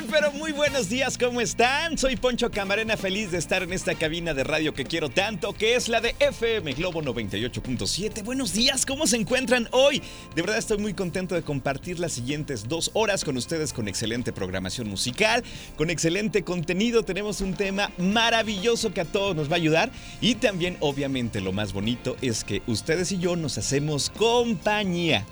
pero 0.00 0.32
muy 0.32 0.52
buenos 0.52 0.88
días, 0.88 1.18
¿cómo 1.18 1.40
están? 1.40 1.98
Soy 1.98 2.16
Poncho 2.16 2.50
Camarena, 2.50 2.96
feliz 2.96 3.30
de 3.30 3.38
estar 3.38 3.62
en 3.62 3.72
esta 3.74 3.94
cabina 3.94 4.32
de 4.32 4.42
radio 4.42 4.72
que 4.72 4.84
quiero 4.84 5.10
tanto, 5.10 5.52
que 5.52 5.74
es 5.74 5.88
la 5.88 6.00
de 6.00 6.16
FM 6.18 6.72
Globo 6.72 7.02
98.7. 7.02 8.24
Buenos 8.24 8.54
días, 8.54 8.86
¿cómo 8.86 9.06
se 9.06 9.16
encuentran 9.16 9.68
hoy? 9.72 10.00
De 10.34 10.40
verdad 10.40 10.56
estoy 10.56 10.78
muy 10.78 10.94
contento 10.94 11.34
de 11.34 11.42
compartir 11.42 12.00
las 12.00 12.12
siguientes 12.12 12.68
dos 12.68 12.90
horas 12.94 13.22
con 13.22 13.36
ustedes 13.36 13.74
con 13.74 13.86
excelente 13.86 14.32
programación 14.32 14.88
musical, 14.88 15.44
con 15.76 15.90
excelente 15.90 16.42
contenido, 16.42 17.02
tenemos 17.02 17.42
un 17.42 17.52
tema 17.54 17.90
maravilloso 17.98 18.94
que 18.94 19.02
a 19.02 19.04
todos 19.04 19.36
nos 19.36 19.50
va 19.50 19.54
a 19.54 19.56
ayudar 19.56 19.90
y 20.22 20.36
también 20.36 20.78
obviamente 20.80 21.42
lo 21.42 21.52
más 21.52 21.74
bonito 21.74 22.16
es 22.22 22.44
que 22.44 22.62
ustedes 22.66 23.12
y 23.12 23.18
yo 23.18 23.36
nos 23.36 23.58
hacemos 23.58 24.08
compañía. 24.08 25.26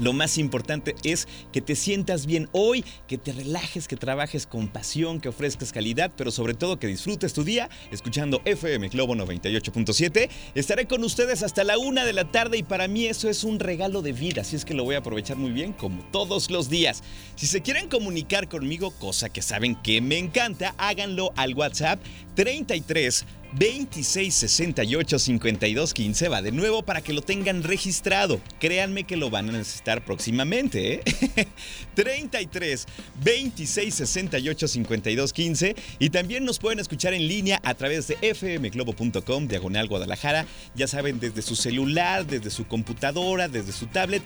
Lo 0.00 0.14
más 0.14 0.38
importante 0.38 0.94
es 1.04 1.28
que 1.52 1.60
te 1.60 1.76
sientas 1.76 2.24
bien 2.24 2.48
hoy, 2.52 2.84
que 3.06 3.18
te 3.18 3.32
relajes, 3.32 3.86
que 3.86 3.96
trabajes 3.96 4.46
con 4.46 4.68
pasión, 4.68 5.20
que 5.20 5.28
ofrezcas 5.28 5.72
calidad, 5.72 6.10
pero 6.16 6.30
sobre 6.30 6.54
todo 6.54 6.78
que 6.78 6.86
disfrutes 6.86 7.34
tu 7.34 7.44
día 7.44 7.68
escuchando 7.92 8.40
FM 8.46 8.88
Globo 8.88 9.14
98.7. 9.14 10.30
Estaré 10.54 10.86
con 10.86 11.04
ustedes 11.04 11.42
hasta 11.42 11.64
la 11.64 11.76
una 11.76 12.04
de 12.04 12.14
la 12.14 12.30
tarde 12.30 12.56
y 12.56 12.62
para 12.62 12.88
mí 12.88 13.04
eso 13.06 13.28
es 13.28 13.44
un 13.44 13.60
regalo 13.60 14.00
de 14.00 14.12
vida, 14.12 14.40
así 14.40 14.56
es 14.56 14.64
que 14.64 14.72
lo 14.72 14.84
voy 14.84 14.94
a 14.94 14.98
aprovechar 14.98 15.36
muy 15.36 15.50
bien 15.50 15.74
como 15.74 16.02
todos 16.10 16.50
los 16.50 16.70
días. 16.70 17.02
Si 17.36 17.46
se 17.46 17.60
quieren 17.60 17.88
comunicar 17.88 18.48
conmigo, 18.48 18.92
cosa 18.92 19.28
que 19.28 19.42
saben 19.42 19.76
que 19.76 20.00
me 20.00 20.16
encanta, 20.16 20.74
háganlo 20.78 21.32
al 21.36 21.54
WhatsApp 21.54 22.00
33 22.36 23.26
2668 23.52 25.18
5215 25.18 26.28
va 26.28 26.40
de 26.40 26.52
nuevo 26.52 26.82
para 26.82 27.02
que 27.02 27.12
lo 27.12 27.22
tengan 27.22 27.62
registrado. 27.62 28.40
Créanme 28.60 29.04
que 29.04 29.16
lo 29.16 29.28
van 29.30 29.48
a 29.48 29.52
necesitar 29.52 30.04
próximamente. 30.04 30.94
¿eh? 30.94 31.48
33 31.94 32.86
2668 33.24 34.68
5215 34.68 35.76
y 35.98 36.10
también 36.10 36.44
nos 36.44 36.58
pueden 36.58 36.78
escuchar 36.78 37.12
en 37.12 37.26
línea 37.26 37.60
a 37.64 37.74
través 37.74 38.06
de 38.06 38.34
fmglobo.com 38.34 39.48
diagonal 39.48 39.88
Guadalajara. 39.88 40.46
Ya 40.74 40.86
saben, 40.86 41.18
desde 41.18 41.42
su 41.42 41.56
celular, 41.56 42.26
desde 42.26 42.50
su 42.50 42.66
computadora, 42.66 43.48
desde 43.48 43.72
su 43.72 43.86
tablet. 43.86 44.22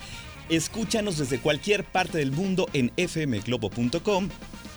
Escúchanos 0.50 1.16
desde 1.16 1.38
cualquier 1.38 1.84
parte 1.84 2.18
del 2.18 2.30
mundo 2.30 2.68
en 2.74 2.92
fmglobo.com 2.96 4.28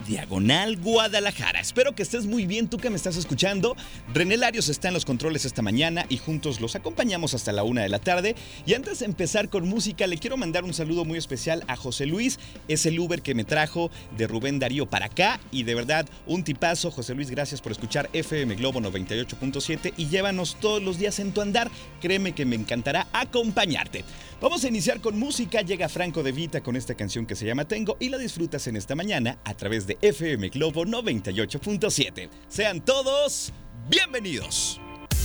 diagonal 0.08 0.78
Guadalajara. 0.78 1.59
Espero 1.59 1.94
que 1.94 2.03
estés 2.03 2.25
muy 2.25 2.46
bien 2.46 2.69
tú 2.69 2.78
que 2.78 2.90
me 2.90 2.96
estás 2.96 3.18
escuchando. 3.18 3.75
René 4.14 4.37
Larios 4.40 4.70
está 4.70 4.90
en 4.90 4.94
los 4.94 5.06
controles 5.06 5.46
esta 5.46 5.62
mañana 5.62 6.06
y 6.09 6.18
juntos 6.18 6.62
los 6.62 6.75
acompañamos 6.75 7.34
hasta 7.34 7.52
la 7.52 7.64
una 7.64 7.81
de 7.81 7.90
la 7.90 8.00
tarde. 8.00 8.36
Y 8.66 8.74
antes 8.74 9.00
de 9.00 9.06
empezar 9.06 9.50
con 9.50 9.68
música, 9.68 10.06
le 10.08 10.18
quiero 10.18 10.38
mandar 10.38 10.64
un 10.64 10.74
saludo 10.74 11.06
muy 11.06 11.18
especial 11.18 11.64
a 11.68 11.75
José 11.75 12.06
Luis. 12.06 12.40
Es 12.68 12.86
el 12.86 13.00
Uber 13.00 13.22
que 13.22 13.36
me 13.36 13.44
trajo 13.44 13.90
de 14.18 14.28
Rubén 14.28 14.59
Darío 14.59 14.86
para 14.86 15.08
acá. 15.08 15.40
Y 15.52 15.64
de 15.64 15.76
verdad, 15.76 16.08
un 16.26 16.44
tipazo. 16.44 16.92
José 16.92 17.16
Luis, 17.16 17.30
gracias 17.30 17.62
por 17.62 17.72
escuchar 17.72 18.09
FM 18.14 18.56
Globo 18.56 18.80
98.7 18.80 19.94
y 19.97 20.08
llévanos 20.08 20.58
todos 20.59 20.81
los 20.81 20.97
días 20.97 21.20
en 21.20 21.31
tu 21.31 21.42
andar. 21.42 21.72
Créeme 22.02 22.34
que 22.34 22.46
me 22.46 22.56
encantará 22.56 23.08
acompañarte. 23.14 24.03
Vamos 24.40 24.64
a 24.64 24.68
iniciar 24.68 25.02
con 25.02 25.18
música. 25.18 25.62
Llega 25.62 25.90
Franco 25.90 26.22
de 26.22 26.31
Vita 26.31 26.62
con 26.62 26.76
esta 26.76 26.96
canción 26.96 27.26
que 27.26 27.36
se 27.36 27.46
llama 27.46 27.68
Tengo 27.68 27.97
y 28.00 28.09
la 28.09 28.18
disfrutas 28.18 28.68
en 28.68 28.76
esta 28.76 28.96
mañana 28.96 29.40
a 29.44 29.56
través 29.56 29.88
de 29.88 29.97
FM 30.02 30.50
Globo 30.50 30.86
98.7. 30.86 32.30
Sean 32.47 32.86
todos 32.86 33.52
bienvenidos. 33.90 34.80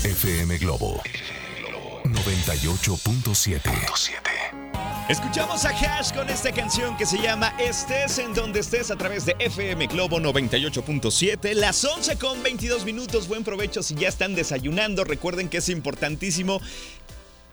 FM 0.04 0.58
Globo 0.58 1.00
98.7. 2.04 3.60
Escuchamos 5.08 5.64
a 5.64 5.70
Hash 5.70 6.12
con 6.12 6.28
esta 6.30 6.52
canción 6.52 6.96
que 6.96 7.06
se 7.06 7.18
llama 7.18 7.52
Estés 7.58 8.18
en 8.18 8.34
donde 8.34 8.60
estés 8.60 8.90
a 8.90 8.96
través 8.96 9.26
de 9.26 9.34
FM 9.38 9.88
Globo 9.88 10.20
98.7. 10.20 11.54
Las 11.54 11.84
11 11.84 12.16
con 12.18 12.42
22 12.42 12.84
minutos. 12.84 13.26
Buen 13.28 13.42
provecho 13.44 13.82
si 13.82 13.94
ya 13.94 14.08
están 14.08 14.34
desayunando. 14.34 15.04
Recuerden 15.04 15.48
que 15.48 15.58
es 15.58 15.68
importantísimo 15.68 16.60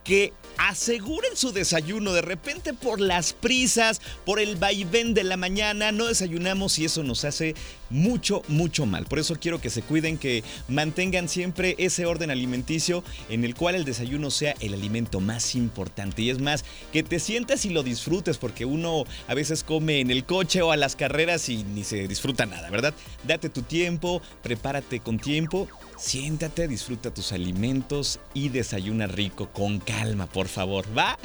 que 0.04 0.34
aseguren 0.58 1.36
su 1.36 1.52
desayuno. 1.52 2.14
De 2.14 2.22
repente 2.22 2.74
por 2.74 3.00
las 3.00 3.34
prisas, 3.34 4.02
por 4.26 4.40
el 4.40 4.58
vaivén 4.58 5.14
de 5.14 5.24
la 5.24 5.38
mañana, 5.38 5.92
no 5.92 6.06
desayunamos 6.06 6.78
y 6.80 6.86
eso 6.86 7.04
nos 7.04 7.26
hace 7.26 7.56
mucho, 7.90 8.44
mucho 8.48 8.86
mal. 8.86 9.06
Por 9.06 9.20
eso 9.20 9.36
quiero 9.40 9.62
que 9.62 9.70
se 9.70 9.82
cuiden, 9.82 10.18
que 10.18 10.44
mantengan 10.68 11.30
siempre 11.30 11.76
ese 11.78 12.06
orden 12.06 12.30
alimenticio 12.30 13.04
en 13.30 13.46
el 13.46 13.56
cual 13.56 13.76
el 13.76 13.86
desayuno 13.86 14.32
sea 14.32 14.54
el 14.60 14.74
alimento 14.74 15.20
más 15.22 15.56
importante. 15.56 16.22
Y 16.22 16.30
es 16.30 16.40
más, 16.40 16.66
que 16.92 17.04
te 17.04 17.20
sientas 17.20 17.66
y 17.66 17.70
lo 17.70 17.82
disfrutes, 17.84 18.38
porque 18.38 18.66
uno 18.66 19.06
a 19.28 19.34
veces 19.34 19.64
come 19.64 20.02
en 20.02 20.12
el 20.12 20.26
coche 20.26 20.62
o 20.62 20.72
a 20.72 20.78
las 20.78 20.96
carreras 20.96 21.50
y 21.50 21.64
ni 21.64 21.84
se 21.84 22.08
disfruta 22.08 22.46
nada, 22.46 22.70
¿verdad? 22.70 22.94
Date 23.26 23.50
tu 23.50 23.62
tiempo, 23.62 24.22
prepárate 24.44 25.00
con 25.00 25.20
tiempo 25.20 25.68
Siéntate, 26.00 26.70
disfruta 26.70 27.14
tus 27.14 27.34
alimentos 27.34 28.22
y 28.34 28.48
desayuna 28.48 29.06
rico 29.06 29.50
con 29.52 29.80
calma, 29.80 30.28
por 30.28 30.48
favor, 30.48 30.86
¿va? 30.98 31.20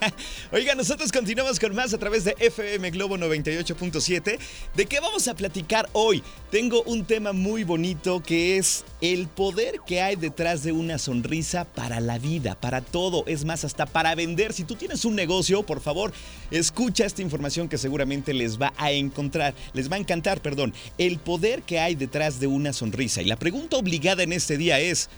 Oiga, 0.52 0.76
nosotros 0.76 1.10
continuamos 1.10 1.58
con 1.58 1.74
más 1.74 1.92
a 1.94 1.98
través 1.98 2.22
de 2.22 2.36
FM 2.38 2.92
Globo 2.92 3.16
98.7. 3.18 4.38
¿De 4.76 4.86
qué 4.86 5.00
vamos 5.00 5.26
a 5.26 5.34
platicar 5.34 5.88
hoy? 5.94 6.22
Tengo 6.52 6.84
un 6.84 7.04
tema 7.06 7.32
muy 7.32 7.64
bonito 7.64 8.22
que 8.22 8.56
es 8.56 8.84
el 9.00 9.26
poder 9.26 9.80
que 9.84 10.00
hay 10.00 10.14
detrás 10.14 10.62
de 10.62 10.70
una 10.70 10.98
sonrisa 10.98 11.64
para 11.64 11.98
la 11.98 12.18
vida, 12.20 12.54
para 12.54 12.82
todo, 12.82 13.24
es 13.26 13.44
más, 13.44 13.64
hasta 13.64 13.86
para 13.86 14.14
vender. 14.14 14.52
Si 14.52 14.62
tú 14.62 14.76
tienes 14.76 15.04
un 15.04 15.16
negocio, 15.16 15.64
por 15.64 15.80
favor, 15.80 16.12
escucha 16.52 17.04
esta 17.04 17.22
información 17.22 17.68
que 17.68 17.78
seguramente 17.78 18.32
les 18.32 18.60
va 18.60 18.72
a 18.76 18.92
encontrar, 18.92 19.54
les 19.72 19.90
va 19.90 19.96
a 19.96 20.00
encantar, 20.00 20.40
perdón, 20.40 20.72
el 20.98 21.18
poder 21.18 21.62
que 21.62 21.80
hay 21.80 21.96
detrás 21.96 22.38
de 22.38 22.46
una 22.46 22.72
sonrisa. 22.72 23.22
Y 23.22 23.24
la 23.24 23.36
pregunta 23.36 23.76
obligada 23.76 24.19
en 24.22 24.32
este 24.32 24.56
día 24.56 24.80
es, 24.80 25.08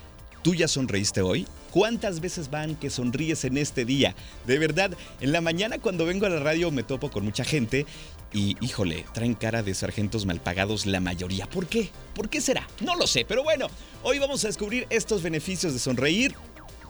¿tú 0.43 0.55
ya 0.55 0.69
sonreíste 0.69 1.23
hoy? 1.23 1.47
¿Cuántas 1.71 2.21
veces 2.21 2.51
van 2.51 2.77
que 2.77 2.91
sonríes 2.91 3.45
en 3.45 3.57
este 3.57 3.85
día? 3.85 4.15
De 4.47 4.59
verdad, 4.59 4.93
en 5.21 5.33
la 5.33 5.41
mañana 5.41 5.79
cuando 5.79 6.05
vengo 6.05 6.27
a 6.27 6.31
la 6.31 6.41
radio 6.41 6.71
me 6.71 6.83
topo 6.83 7.11
con 7.11 7.25
mucha 7.25 7.45
gente 7.45 7.87
y, 8.33 8.57
híjole, 8.65 9.05
traen 9.13 9.35
cara 9.35 9.63
de 9.63 9.75
sargentos 9.75 10.27
mal 10.27 10.41
pagados 10.41 10.87
la 10.87 11.01
mayoría. 11.01 11.47
¿Por 11.49 11.67
qué? 11.67 11.91
¿Por 12.15 12.29
qué 12.29 12.41
será? 12.41 12.69
No 12.81 12.97
lo 12.97 13.07
sé, 13.07 13.25
pero 13.27 13.43
bueno, 13.43 13.69
hoy 14.03 14.19
vamos 14.19 14.45
a 14.45 14.49
descubrir 14.49 14.87
estos 14.91 15.23
beneficios 15.23 15.73
de 15.73 15.79
sonreír. 15.79 16.35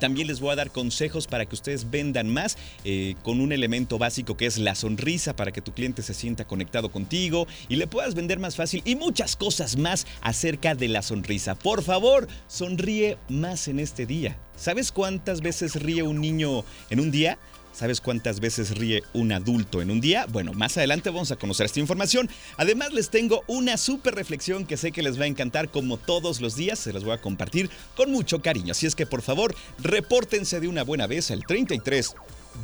También 0.03 0.27
les 0.27 0.41
voy 0.41 0.51
a 0.51 0.57
dar 0.57 0.73
consejos 0.73 1.29
para 1.29 1.47
que 1.47 1.55
ustedes 1.55 1.89
vendan 1.89 2.29
más 2.29 2.59
eh, 2.83 3.15
con 3.23 3.41
un 3.41 3.53
elemento 3.53 3.99
básico 3.99 4.37
que 4.37 4.47
es 4.47 4.59
la 4.59 4.75
sonrisa 4.75 5.37
para 5.37 5.53
que 5.53 5.61
tu 5.63 5.71
cliente 5.71 6.03
se 6.03 6.13
sienta 6.13 6.45
conectado 6.45 6.91
contigo 6.91 7.47
y 7.69 7.77
le 7.77 7.87
puedas 7.87 8.17
vender 8.17 8.41
más 8.41 8.57
fácil 8.57 8.83
y 8.85 8.97
muchas 8.97 9.37
cosas 9.37 9.77
más 9.77 10.09
acerca 10.21 10.75
de 10.75 10.89
la 10.89 11.03
sonrisa. 11.03 11.55
Por 11.55 11.85
favor, 11.85 12.27
sonríe 12.49 13.17
más 13.29 13.69
en 13.69 13.79
este 13.79 14.05
día. 14.05 14.37
¿Sabes 14.57 14.91
cuántas 14.91 15.41
veces 15.41 15.81
ríe 15.81 16.03
un 16.03 16.21
niño 16.21 16.65
en 16.91 16.99
un 16.99 17.13
día? 17.13 17.39
¿Sabes 17.73 18.03
cuántas 18.03 18.39
veces 18.39 18.77
ríe 18.77 19.03
un 19.15 19.33
adulto 19.33 19.81
en 19.81 19.91
un 19.91 20.01
día? 20.01 20.27
Bueno, 20.29 20.53
más 20.53 20.77
adelante 20.77 21.09
vamos 21.09 21.33
a 21.33 21.37
conocer 21.37 21.67
esta 21.67 21.81
información. 21.81 22.29
Además 22.59 22.93
les 22.93 23.09
tengo 23.09 23.43
una 23.47 23.79
súper 23.79 24.15
reflexión 24.15 24.67
que 24.67 24.77
sé 24.77 24.93
que 24.93 25.03
les 25.03 25.19
va 25.19 25.25
a 25.25 25.29
encantar 25.29 25.71
como 25.71 25.97
todos 25.97 26.43
los 26.43 26.55
días. 26.55 26.79
Se 26.79 26.93
las 26.93 27.03
voy 27.03 27.15
a 27.15 27.21
compartir 27.21 27.71
con 27.97 28.13
mucho 28.13 28.43
cariño. 28.43 28.73
Así 28.73 28.87
es 28.87 28.95
que 28.95 29.07
por 29.07 29.23
favor, 29.23 29.55
repórtense 29.79 30.61
de 30.61 30.69
una 30.69 30.85
buena 30.85 31.07
vez 31.07 31.31
al 31.31 31.47
33 31.47 32.15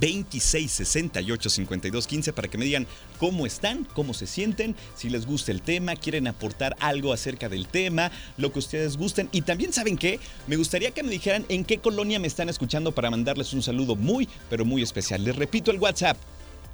26 0.01 0.71
68 0.71 1.51
52 1.51 2.07
15 2.07 2.33
para 2.33 2.49
que 2.49 2.59
me 2.59 2.65
digan 2.65 2.87
cómo 3.19 3.47
están, 3.47 3.85
cómo 3.95 4.15
se 4.15 4.27
sienten, 4.27 4.77
si 4.95 5.11
les 5.11 5.27
gusta 5.27 5.53
el 5.53 5.63
tema, 5.63 5.97
quieren 5.97 6.27
aportar 6.27 6.77
algo 6.81 7.13
acerca 7.13 7.49
del 7.49 7.67
tema, 7.67 8.11
lo 8.37 8.53
que 8.53 8.59
ustedes 8.59 8.97
gusten. 8.97 9.29
Y 9.33 9.43
también 9.43 9.73
saben 9.73 9.97
qué, 9.97 10.21
me 10.47 10.57
gustaría 10.57 10.93
que 10.93 11.03
me 11.03 11.11
dijeran 11.11 11.45
en 11.49 11.65
qué 11.65 11.79
colonia 11.79 12.19
me 12.19 12.27
están 12.27 12.49
escuchando 12.49 12.93
para 12.93 13.11
mandarles 13.11 13.53
un 13.53 13.63
saludo 13.63 13.97
muy, 13.97 14.29
pero 14.49 14.65
muy 14.65 14.83
especial. 14.83 15.25
Les 15.25 15.37
repito 15.37 15.71
el 15.71 15.79
WhatsApp. 15.79 16.17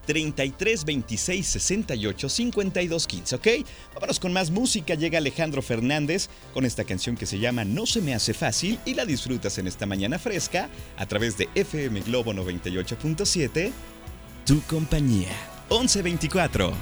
33 0.06 0.84
26 0.84 1.46
68 1.46 2.28
52 2.28 3.06
15, 3.06 3.36
¿ok? 3.36 3.46
Vámonos 3.94 4.20
con 4.20 4.32
más 4.32 4.50
música. 4.50 4.94
Llega 4.94 5.18
Alejandro 5.18 5.62
Fernández 5.62 6.28
con 6.52 6.64
esta 6.64 6.84
canción 6.84 7.16
que 7.16 7.26
se 7.26 7.38
llama 7.38 7.64
No 7.64 7.86
se 7.86 8.00
me 8.00 8.14
hace 8.14 8.34
fácil 8.34 8.78
y 8.84 8.94
la 8.94 9.04
disfrutas 9.04 9.58
en 9.58 9.66
esta 9.66 9.86
mañana 9.86 10.18
fresca 10.18 10.68
a 10.96 11.06
través 11.06 11.38
de 11.38 11.48
FM 11.54 12.00
Globo 12.00 12.32
98.7, 12.32 13.72
tu 14.46 14.60
compañía. 14.62 15.30
1124. 15.70 16.72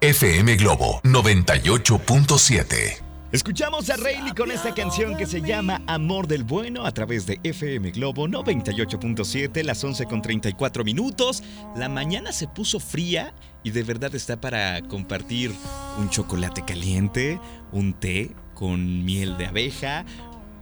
FM 0.00 0.56
Globo 0.56 1.00
98.7. 1.04 3.05
Escuchamos 3.36 3.90
a 3.90 3.98
Rayleigh 3.98 4.34
con 4.34 4.50
esta 4.50 4.72
canción 4.72 5.14
que 5.14 5.26
se 5.26 5.42
llama 5.42 5.82
Amor 5.86 6.26
del 6.26 6.42
Bueno 6.42 6.86
a 6.86 6.90
través 6.92 7.26
de 7.26 7.38
FM 7.42 7.90
Globo 7.90 8.26
98.7, 8.26 9.62
las 9.62 9.84
11 9.84 10.06
con 10.06 10.22
34 10.22 10.84
minutos. 10.84 11.42
La 11.76 11.90
mañana 11.90 12.32
se 12.32 12.48
puso 12.48 12.80
fría 12.80 13.34
y 13.62 13.72
de 13.72 13.82
verdad 13.82 14.14
está 14.14 14.40
para 14.40 14.80
compartir 14.88 15.52
un 15.98 16.08
chocolate 16.08 16.64
caliente, 16.64 17.38
un 17.72 17.92
té 17.92 18.34
con 18.54 19.04
miel 19.04 19.36
de 19.36 19.44
abeja, 19.44 20.06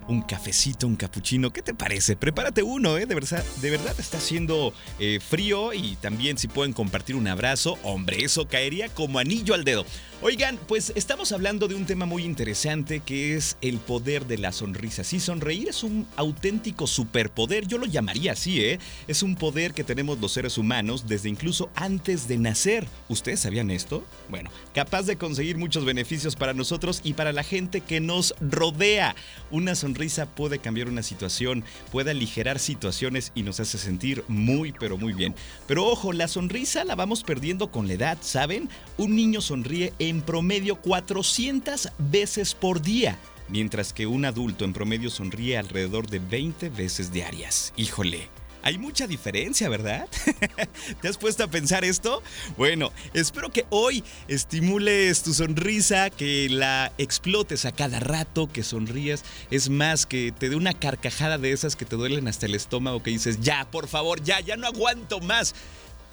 un 0.09 0.23
cafecito, 0.23 0.89
un 0.89 0.97
capuchino. 0.97 1.53
¿Qué 1.53 1.63
te 1.63 1.75
parece? 1.75 2.17
Prepárate 2.17 2.63
uno, 2.63 2.99
¿eh? 2.99 3.07
De 3.07 3.15
verdad, 3.15 3.45
de 3.61 3.71
verdad 3.71 3.95
está 3.99 4.19
haciendo 4.19 4.75
eh, 4.99 5.21
frío 5.21 5.73
y 5.73 5.97
también 5.97 6.39
si 6.39 6.49
pueden 6.49 6.73
compartir 6.73 7.17
un 7.17 7.29
abrazo, 7.29 7.79
hombre, 7.83 8.25
eso 8.25 8.49
caería 8.49 8.89
como 8.89 9.19
anillo 9.19 9.55
al 9.55 9.65
dedo. 9.65 9.87
Oigan, 10.23 10.59
pues 10.69 10.93
estamos 10.95 11.33
hablando 11.33 11.69
de 11.69 11.75
un 11.75 11.85
tema 11.85 12.07
muy 12.07 12.25
interesante 12.25 13.01
que 13.01 13.37
es 13.37 13.59
el 13.61 13.79
poder 13.79 14.27
de 14.27 14.39
la 14.39 14.53
sonrisa. 14.53 15.05
Sí, 15.05 15.21
sonreír 15.21 15.69
es 15.69 15.83
un 15.83 16.07
auténtico 16.17 16.87
superpoder, 16.87 17.67
yo 17.67 17.77
lo 17.77 17.85
llamaría 17.85 18.33
así, 18.33 18.61
¿eh? 18.63 18.79
Es 19.07 19.23
un 19.23 19.35
poder 19.35 19.75
que 19.75 19.85
tenemos 19.85 20.19
los 20.21 20.33
seres 20.33 20.57
humanos 20.57 21.07
desde 21.09 21.29
incluso 21.29 21.69
antes 21.75 22.27
de 22.27 22.39
nacer. 22.39 22.87
¿Ustedes 23.09 23.41
sabían 23.41 23.71
esto? 23.71 24.03
Bueno, 24.31 24.51
capaz 24.73 25.03
de 25.03 25.17
conseguir 25.17 25.59
muchos 25.59 25.85
beneficios 25.85 26.37
para 26.37 26.55
nosotros 26.55 27.01
y 27.05 27.13
para 27.13 27.33
la 27.33 27.43
gente 27.43 27.83
que 27.83 28.01
nos 28.01 28.35
rodea. 28.41 29.17
Una 29.51 29.75
sonrisa 29.75 30.27
puede 30.27 30.59
cambiar 30.59 30.89
una 30.89 31.03
situación, 31.03 31.65
puede 31.93 32.13
aligerar 32.13 32.61
situaciones 32.61 33.31
y 33.35 33.43
nos 33.43 33.61
hace 33.61 33.77
sentir 33.77 34.25
muy, 34.29 34.73
pero 34.73 34.97
muy 34.97 35.13
bien. 35.13 35.35
Pero 35.67 35.85
ojo, 35.85 36.15
la 36.15 36.29
sonrisa 36.29 36.85
la 36.85 36.95
vamos 36.95 37.25
perdiendo 37.25 37.71
con 37.71 37.89
la 37.89 37.95
edad, 37.95 38.19
¿saben? 38.23 38.71
Un 38.97 39.17
niño 39.17 39.43
sonríe 39.43 39.93
en 40.09 40.23
promedio 40.23 40.77
400 40.77 41.91
veces 41.99 42.55
por 42.55 42.81
día 42.81 43.19
mientras 43.49 43.93
que 43.93 44.07
un 44.07 44.25
adulto 44.25 44.65
en 44.65 44.73
promedio 44.73 45.11
sonríe 45.11 45.59
alrededor 45.59 46.09
de 46.09 46.19
20 46.19 46.71
veces 46.71 47.13
diarias. 47.13 47.73
Híjole. 47.77 48.29
Hay 48.63 48.79
mucha 48.79 49.07
diferencia, 49.07 49.69
¿verdad? 49.69 50.09
¿Te 51.03 51.09
has 51.09 51.19
puesto 51.19 51.45
a 51.45 51.49
pensar 51.49 51.85
esto? 51.85 52.23
Bueno, 52.57 52.93
espero 53.13 53.53
que 53.53 53.67
hoy 53.69 54.03
estimules 54.27 55.23
tu 55.23 55.35
sonrisa, 55.35 56.09
que 56.09 56.49
la 56.49 56.91
explotes 56.97 57.67
a 57.67 57.73
cada 57.73 58.01
rato, 58.01 58.51
que 58.51 58.63
sonrías. 58.63 59.23
Es 59.51 59.69
más, 59.69 60.07
que 60.07 60.33
te 60.33 60.49
dé 60.49 60.57
una 60.57 60.73
carcajada 60.73 61.37
de 61.37 61.53
esas 61.53 61.77
que 61.77 61.85
te 61.85 61.97
duelen 61.97 62.27
hasta 62.27 62.47
el 62.47 62.55
estómago, 62.55 63.03
que 63.03 63.11
dices, 63.11 63.39
ya, 63.43 63.71
por 63.71 63.87
favor, 63.87 64.23
ya, 64.23 64.41
ya 64.41 64.57
no 64.57 64.67
aguanto 64.67 65.21
más. 65.21 65.55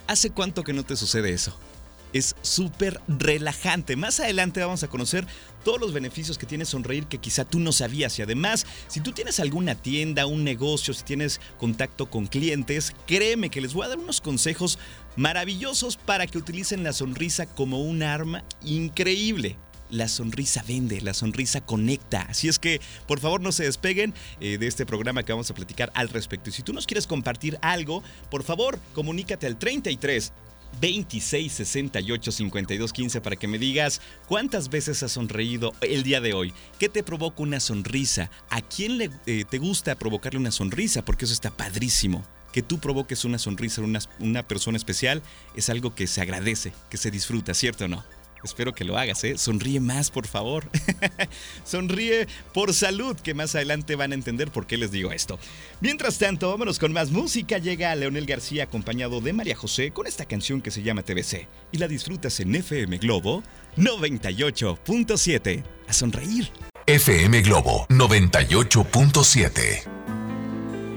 ¿Hace 0.07 0.31
cuánto 0.31 0.65
que 0.65 0.73
no 0.73 0.83
te 0.83 0.97
sucede 0.97 1.31
eso? 1.31 1.57
Es 2.13 2.35
súper 2.41 2.99
relajante. 3.07 3.95
Más 3.95 4.19
adelante 4.19 4.59
vamos 4.59 4.83
a 4.83 4.87
conocer 4.87 5.25
todos 5.63 5.79
los 5.79 5.93
beneficios 5.93 6.37
que 6.37 6.45
tiene 6.45 6.65
sonreír 6.65 7.05
que 7.05 7.19
quizá 7.19 7.45
tú 7.45 7.59
no 7.59 7.71
sabías. 7.71 8.17
Y 8.19 8.21
además, 8.21 8.65
si 8.87 8.99
tú 8.99 9.11
tienes 9.11 9.39
alguna 9.39 9.75
tienda, 9.75 10.25
un 10.25 10.43
negocio, 10.43 10.93
si 10.93 11.03
tienes 11.03 11.39
contacto 11.57 12.09
con 12.09 12.27
clientes, 12.27 12.93
créeme 13.05 13.49
que 13.49 13.61
les 13.61 13.73
voy 13.73 13.85
a 13.85 13.89
dar 13.89 13.99
unos 13.99 14.21
consejos 14.21 14.79
maravillosos 15.15 15.97
para 15.97 16.27
que 16.27 16.37
utilicen 16.37 16.83
la 16.83 16.93
sonrisa 16.93 17.45
como 17.45 17.81
un 17.81 18.03
arma 18.03 18.43
increíble 18.63 19.57
la 19.91 20.07
sonrisa 20.07 20.63
vende, 20.65 21.01
la 21.01 21.13
sonrisa 21.13 21.61
conecta. 21.61 22.21
Así 22.21 22.47
es 22.47 22.59
que, 22.59 22.81
por 23.07 23.19
favor, 23.19 23.41
no 23.41 23.51
se 23.51 23.65
despeguen 23.65 24.13
eh, 24.39 24.57
de 24.57 24.67
este 24.67 24.85
programa 24.85 25.23
que 25.23 25.33
vamos 25.33 25.51
a 25.51 25.53
platicar 25.53 25.91
al 25.95 26.09
respecto. 26.09 26.49
Y 26.49 26.53
si 26.53 26.63
tú 26.63 26.73
nos 26.73 26.87
quieres 26.87 27.07
compartir 27.07 27.59
algo, 27.61 28.01
por 28.29 28.43
favor, 28.43 28.79
comunícate 28.93 29.47
al 29.47 29.57
33 29.57 30.31
26 30.79 31.51
68 31.51 32.31
52 32.31 32.93
15 32.93 33.21
para 33.21 33.35
que 33.35 33.47
me 33.47 33.59
digas 33.59 34.01
cuántas 34.27 34.69
veces 34.69 35.03
has 35.03 35.11
sonreído 35.11 35.73
el 35.81 36.03
día 36.03 36.21
de 36.21 36.33
hoy. 36.33 36.53
¿Qué 36.79 36.89
te 36.89 37.03
provoca 37.03 37.43
una 37.43 37.59
sonrisa? 37.59 38.29
¿A 38.49 38.61
quién 38.61 38.97
le, 38.97 39.09
eh, 39.25 39.43
te 39.49 39.57
gusta 39.57 39.95
provocarle 39.95 40.39
una 40.39 40.51
sonrisa? 40.51 41.03
Porque 41.03 41.25
eso 41.25 41.33
está 41.33 41.51
padrísimo. 41.51 42.23
Que 42.53 42.61
tú 42.61 42.79
provoques 42.79 43.23
una 43.23 43.37
sonrisa 43.37 43.81
a 43.81 43.85
una, 43.85 43.99
una 44.19 44.47
persona 44.47 44.77
especial 44.77 45.21
es 45.55 45.69
algo 45.69 45.95
que 45.95 46.07
se 46.07 46.21
agradece, 46.21 46.73
que 46.89 46.97
se 46.97 47.09
disfruta, 47.09 47.53
¿cierto 47.53 47.85
o 47.85 47.87
no? 47.87 48.03
Espero 48.43 48.73
que 48.73 48.83
lo 48.83 48.97
hagas, 48.97 49.23
¿eh? 49.23 49.37
Sonríe 49.37 49.79
más, 49.79 50.11
por 50.11 50.27
favor. 50.27 50.69
Sonríe 51.63 52.27
por 52.53 52.73
salud, 52.73 53.15
que 53.15 53.33
más 53.33 53.55
adelante 53.55 53.95
van 53.95 54.11
a 54.11 54.15
entender 54.15 54.51
por 54.51 54.67
qué 54.67 54.77
les 54.77 54.91
digo 54.91 55.11
esto. 55.11 55.39
Mientras 55.79 56.17
tanto, 56.17 56.49
vámonos 56.49 56.79
con 56.79 56.93
más 56.93 57.11
música. 57.11 57.57
Llega 57.57 57.95
Leonel 57.95 58.25
García 58.25 58.63
acompañado 58.63 59.21
de 59.21 59.33
María 59.33 59.55
José 59.55 59.91
con 59.91 60.07
esta 60.07 60.25
canción 60.25 60.61
que 60.61 60.71
se 60.71 60.83
llama 60.83 61.03
TBC. 61.03 61.47
Y 61.71 61.77
la 61.77 61.87
disfrutas 61.87 62.39
en 62.39 62.55
FM 62.55 62.97
Globo 62.97 63.43
98.7. 63.77 65.63
A 65.87 65.93
sonreír. 65.93 66.49
FM 66.87 67.41
Globo 67.41 67.85
98.7. 67.89 70.00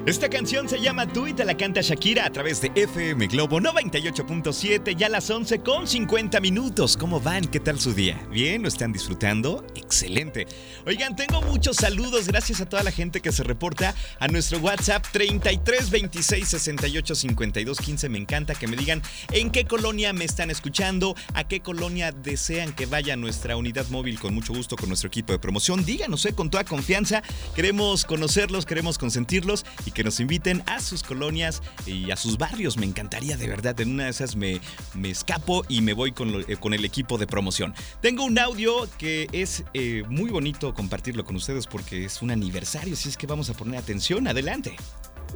Esta 0.07 0.29
canción 0.29 0.69
se 0.69 0.79
llama 0.83 1.07
Tú 1.07 1.27
y 1.27 1.33
te 1.33 1.47
la 1.47 1.57
canta 1.57 1.81
Shakira 1.81 2.27
a 2.27 2.31
través 2.31 2.61
de 2.61 2.71
FM 2.75 3.27
Globo 3.29 3.59
98.7, 3.59 4.95
ya 4.95 5.07
a 5.07 5.09
las 5.09 5.31
11 5.31 5.61
con 5.61 5.87
50 5.89 6.41
minutos. 6.41 6.99
¿Cómo 6.99 7.23
van? 7.23 7.47
¿Qué 7.47 7.59
tal 7.59 7.81
su 7.81 7.95
día? 7.95 8.21
¿Bien? 8.31 8.61
¿Lo 8.61 8.69
están 8.69 8.93
disfrutando? 8.93 9.65
Excelente. 9.75 10.47
Oigan, 10.85 11.17
tengo 11.17 11.41
muchos 11.41 11.77
saludos. 11.77 12.27
Gracias 12.27 12.61
a 12.61 12.69
toda 12.69 12.83
la 12.83 12.91
gente 12.91 13.23
que 13.23 13.33
se 13.33 13.45
reporta 13.45 13.95
a 14.21 14.29
nuestro 14.29 14.59
WhatsApp 14.59 15.07
33 15.11 15.89
26 15.89 16.49
68 16.49 17.15
52 17.15 17.81
15. 17.81 18.09
Me 18.11 18.19
encanta 18.19 18.55
que 18.55 18.67
me 18.67 18.77
digan 18.77 19.01
en 19.33 19.51
qué 19.51 19.65
colonia 19.65 20.13
me 20.13 20.27
están 20.27 20.51
escuchando, 20.51 21.15
a 21.33 21.45
qué 21.45 21.61
colonia 21.61 22.13
desean 22.13 22.75
que 22.75 22.85
vaya 22.85 23.17
nuestra 23.17 23.57
unidad 23.57 23.89
móvil 23.89 24.21
con 24.21 24.35
mucho 24.35 24.53
gusto 24.53 24.77
con 24.77 24.89
nuestro 24.91 25.09
equipo 25.09 25.33
de 25.33 25.39
promoción. 25.39 25.83
Díganos, 25.83 26.27
eh, 26.27 26.35
con 26.35 26.51
toda 26.51 26.65
confianza. 26.65 27.23
Queremos 27.55 28.05
conocerlos, 28.05 28.67
queremos 28.67 28.99
consentirlos 28.99 29.65
y 29.87 29.94
que 29.95 30.05
nos 30.05 30.21
inviten 30.21 30.63
a 30.67 30.81
sus 30.81 31.03
colonias 31.03 31.63
y 31.87 32.11
a 32.11 32.17
sus 32.17 32.37
barrios. 32.37 32.77
Me 32.77 32.87
encantaría 32.87 33.37
de 33.37 33.49
verdad. 33.49 33.81
En 33.81 33.93
una 33.93 34.05
de 34.05 34.11
esas 34.11 34.37
me, 34.37 34.61
me 34.95 35.11
escapo 35.11 35.65
y 35.69 35.81
me 35.81 35.95
voy 35.95 36.13
con, 36.13 36.45
eh, 36.49 36.57
con 36.59 36.75
el 36.75 36.85
equipo 36.85 37.17
de 37.17 37.27
promoción. 37.27 37.75
Tengo 38.01 38.25
un 38.25 38.39
audio 38.39 38.89
que 38.99 39.29
es 39.33 39.65
eh, 39.73 40.03
muy 40.09 40.31
bonito 40.31 40.75
compartirlo 40.75 41.25
con 41.25 41.37
ustedes 41.37 41.67
porque 41.67 42.05
es 42.05 42.21
un 42.21 42.31
aniversario. 42.31 42.95
Así 42.95 43.09
es 43.09 43.17
que 43.17 43.27
vamos 43.27 43.49
a 43.49 43.55
poner 43.55 43.79
atención. 43.79 44.27
Adelante. 44.27 44.77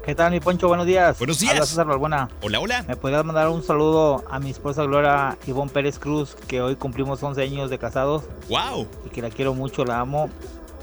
¿Qué 0.05 0.15
tal, 0.15 0.33
mi 0.33 0.41
Poncho? 0.41 0.69
Buenos 0.69 0.87
días. 0.87 1.19
Buenos 1.19 1.41
días. 1.41 1.77
Hola, 1.77 2.29
Hola, 2.41 2.61
hola. 2.61 2.85
¿Me 2.87 2.97
podrías 2.97 3.25
mandar 3.25 3.49
un 3.49 3.63
saludo 3.63 4.25
a 4.31 4.39
mi 4.39 4.51
esposa 4.51 4.85
Gloria 4.85 5.37
Ivonne 5.47 5.71
Pérez 5.71 5.99
Cruz, 5.99 6.37
que 6.47 6.61
hoy 6.61 6.77
cumplimos 6.77 7.23
11 7.23 7.43
años 7.43 7.71
de 7.71 7.79
casados? 7.79 8.25
¡Wow! 8.49 8.89
Y 9.07 9.11
que 9.11 9.23
la 9.23 9.31
quiero 9.31 9.55
mucho, 9.55 9.85
la 9.85 10.01
amo 10.01 10.31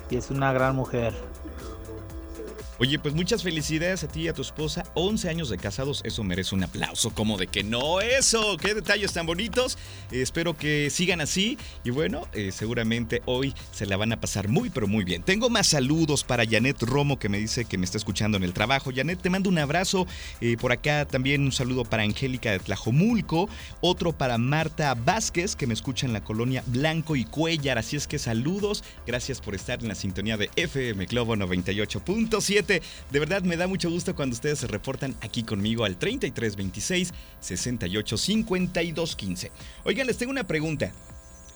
y 0.10 0.18
es 0.18 0.30
una 0.30 0.54
gran 0.54 0.76
mujer. 0.76 1.14
Oye, 2.78 3.00
pues 3.00 3.16
muchas 3.16 3.42
felicidades 3.42 4.04
a 4.04 4.10
ti 4.10 4.24
y 4.24 4.28
a 4.28 4.34
tu 4.34 4.42
esposa. 4.42 4.84
11 4.96 5.30
años 5.30 5.50
de 5.50 5.58
casados, 5.58 6.02
eso 6.04 6.26
merece 6.26 6.56
un 6.56 6.64
aplauso. 6.66 7.10
Como 7.12 7.38
de 7.38 7.48
que 7.48 7.64
no, 7.64 8.02
eso. 8.02 8.58
Qué 8.58 8.74
detalles 8.74 9.14
tan 9.14 9.26
bonitos. 9.26 9.78
Eh, 10.12 10.22
espero 10.22 10.58
que 10.58 10.90
sigan 10.90 11.22
así. 11.22 11.58
Y 11.86 11.92
bueno, 11.92 12.28
eh, 12.34 12.52
seguramente 12.52 13.22
hoy 13.28 13.54
se 13.72 13.86
la 13.86 13.96
van 13.96 14.12
a 14.12 14.20
pasar 14.20 14.50
muy, 14.50 14.70
pero 14.70 14.88
muy 14.88 15.06
bien. 15.06 15.24
Tengo 15.24 15.50
más 15.50 15.68
saludos 15.68 16.26
para 16.26 16.46
Janet 16.46 16.82
Romo, 16.82 17.18
que 17.18 17.30
me 17.30 17.38
dice 17.38 17.64
que 17.64 17.78
me 17.78 17.86
está 17.86 17.98
escuchando 17.98 18.36
en 18.36 18.44
el 18.44 18.52
trabajo. 18.52 18.92
Janet, 18.94 19.22
te 19.22 19.30
mando 19.30 19.50
un 19.50 19.58
abrazo. 19.58 20.06
Eh, 20.42 20.58
por 20.60 20.74
acá 20.74 21.06
también 21.06 21.44
un 21.44 21.54
saludo 21.54 21.86
para 21.86 22.04
Angélica 22.04 22.52
de 22.52 22.60
Tlajomulco. 22.60 23.48
Otro 23.80 24.12
para 24.12 24.38
Marta 24.38 24.96
Vázquez, 24.96 25.56
que 25.56 25.66
me 25.66 25.74
escucha 25.74 26.08
en 26.08 26.12
la 26.12 26.26
colonia 26.26 26.62
Blanco 26.68 27.16
y 27.16 27.24
Cuellar. 27.24 27.78
Así 27.78 27.96
es 27.96 28.06
que 28.06 28.20
saludos. 28.20 28.84
Gracias 29.08 29.40
por 29.40 29.56
estar 29.56 29.80
en 29.82 29.88
la 29.88 29.96
sintonía 29.96 30.36
de 30.36 30.50
FM 30.58 31.06
Globo 31.06 31.38
98.7. 31.38 32.65
De 32.66 33.20
verdad 33.20 33.44
me 33.44 33.58
da 33.58 33.68
mucho 33.68 33.90
gusto 33.90 34.16
cuando 34.16 34.34
ustedes 34.34 34.60
se 34.60 34.68
reportan 34.68 35.16
aquí 35.22 35.44
conmigo 35.44 35.86
al 35.86 35.98
3326 35.98 37.14
68 37.40 38.18
52 38.18 39.16
15. 39.16 39.52
Oigan, 39.84 40.08
les 40.08 40.18
tengo 40.18 40.32
una 40.32 40.46
pregunta. 40.46 40.92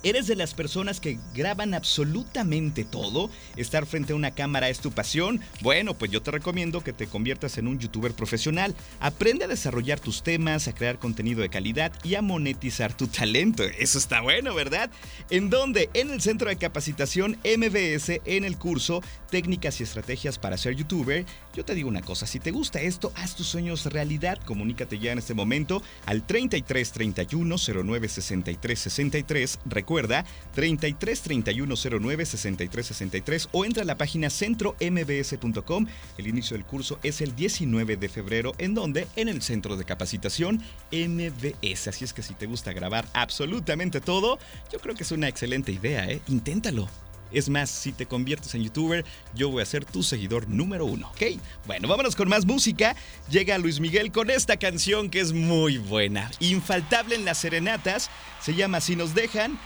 ¿Eres 0.02 0.28
de 0.28 0.38
las 0.38 0.54
personas 0.54 1.02
que 1.02 1.20
graban 1.34 1.74
absolutamente 1.74 2.86
todo? 2.86 3.30
¿Estar 3.58 3.86
frente 3.86 4.14
a 4.14 4.16
una 4.16 4.32
cámara 4.32 4.70
es 4.70 4.80
tu 4.80 4.94
pasión? 4.94 5.42
Bueno, 5.60 5.94
pues 5.94 6.10
yo 6.10 6.22
te 6.22 6.32
recomiendo 6.32 6.82
que 6.82 6.94
te 6.94 7.08
conviertas 7.08 7.58
en 7.58 7.68
un 7.68 7.80
youtuber 7.80 8.14
profesional. 8.14 8.76
Aprende 9.02 9.44
a 9.44 9.50
desarrollar 9.50 10.00
tus 10.00 10.24
temas, 10.24 10.70
a 10.70 10.74
crear 10.74 11.00
contenido 11.00 11.42
de 11.42 11.50
calidad 11.50 11.92
y 12.02 12.16
a 12.16 12.22
monetizar 12.22 12.96
tu 12.96 13.08
talento. 13.08 13.64
Eso 13.64 13.98
está 13.98 14.22
bueno, 14.22 14.56
¿verdad? 14.56 14.90
¿En 15.30 15.50
dónde? 15.50 15.90
En 15.94 16.12
el 16.12 16.22
Centro 16.22 16.48
de 16.48 16.56
Capacitación 16.56 17.38
MBS, 17.44 18.22
en 18.24 18.46
el 18.46 18.58
curso 18.58 19.04
Técnicas 19.30 19.82
y 19.82 19.84
Estrategias 19.84 20.40
para 20.40 20.58
ser 20.58 20.76
youtuber. 20.76 21.26
Yo 21.60 21.66
te 21.66 21.76
digo 21.76 21.90
una 21.90 22.02
cosa, 22.02 22.26
si 22.26 22.40
te 22.40 22.52
gusta 22.52 22.80
esto, 22.80 23.12
haz 23.16 23.36
tus 23.36 23.48
sueños 23.48 23.86
realidad. 23.88 24.40
Comunícate 24.46 24.98
ya 24.98 25.12
en 25.12 25.18
este 25.18 25.34
momento 25.34 25.84
al 26.06 26.26
33 26.26 26.90
31 26.94 27.56
09 27.84 28.08
63 28.08 28.80
63 28.80 29.60
recuerda 29.66 30.24
33 30.56 31.22
31 31.22 31.76
09 32.00 32.26
63 32.26 32.86
63 32.86 33.50
o 33.52 33.66
entra 33.66 33.84
a 33.84 33.86
la 33.86 33.98
página 33.98 34.30
centrombs.com. 34.30 35.86
El 36.18 36.28
inicio 36.28 36.56
del 36.56 36.66
curso 36.66 36.98
es 37.04 37.20
el 37.20 37.36
19 37.36 37.98
de 37.98 38.08
febrero, 38.08 38.54
en 38.58 38.74
donde 38.74 39.10
en 39.18 39.28
el 39.28 39.42
centro 39.42 39.76
de 39.76 39.84
capacitación 39.84 40.64
MBS. 40.94 41.90
Así 41.90 42.06
es 42.06 42.14
que 42.14 42.24
si 42.24 42.36
te 42.36 42.46
gusta 42.46 42.72
grabar 42.72 43.06
absolutamente 43.12 44.00
todo, 44.00 44.40
yo 44.72 44.80
creo 44.80 44.96
que 44.96 45.04
es 45.04 45.12
una 45.12 45.28
excelente 45.28 45.74
idea, 45.74 46.10
¿eh? 46.10 46.22
Inténtalo. 46.30 46.88
Es 47.32 47.50
más, 47.50 47.70
si 47.70 47.92
te 47.92 48.06
conviertes 48.06 48.56
en 48.56 48.64
youtuber, 48.64 49.06
yo 49.36 49.50
voy 49.50 49.62
a 49.62 49.66
ser 49.66 49.86
tu 49.86 50.04
seguidor 50.04 50.48
número 50.48 50.86
uno, 50.86 51.10
¿ok? 51.10 51.40
Bueno, 51.68 51.88
vámonos 51.88 52.16
con 52.16 52.30
más 52.30 52.46
música. 52.46 52.96
Llega 53.30 53.58
Luis 53.58 53.80
Miguel 53.80 54.12
con 54.12 54.30
esta 54.30 54.58
canción 54.58 55.10
que 55.10 55.20
es 55.20 55.34
muy 55.34 55.78
buena. 55.78 56.32
Infaltable 56.40 57.16
en 57.16 57.26
las 57.26 57.38
serenatas. 57.38 58.10
Se 58.42 58.56
llama 58.56 58.82
Si 58.82 58.96
nos 58.96 59.14
dejan. 59.14 59.60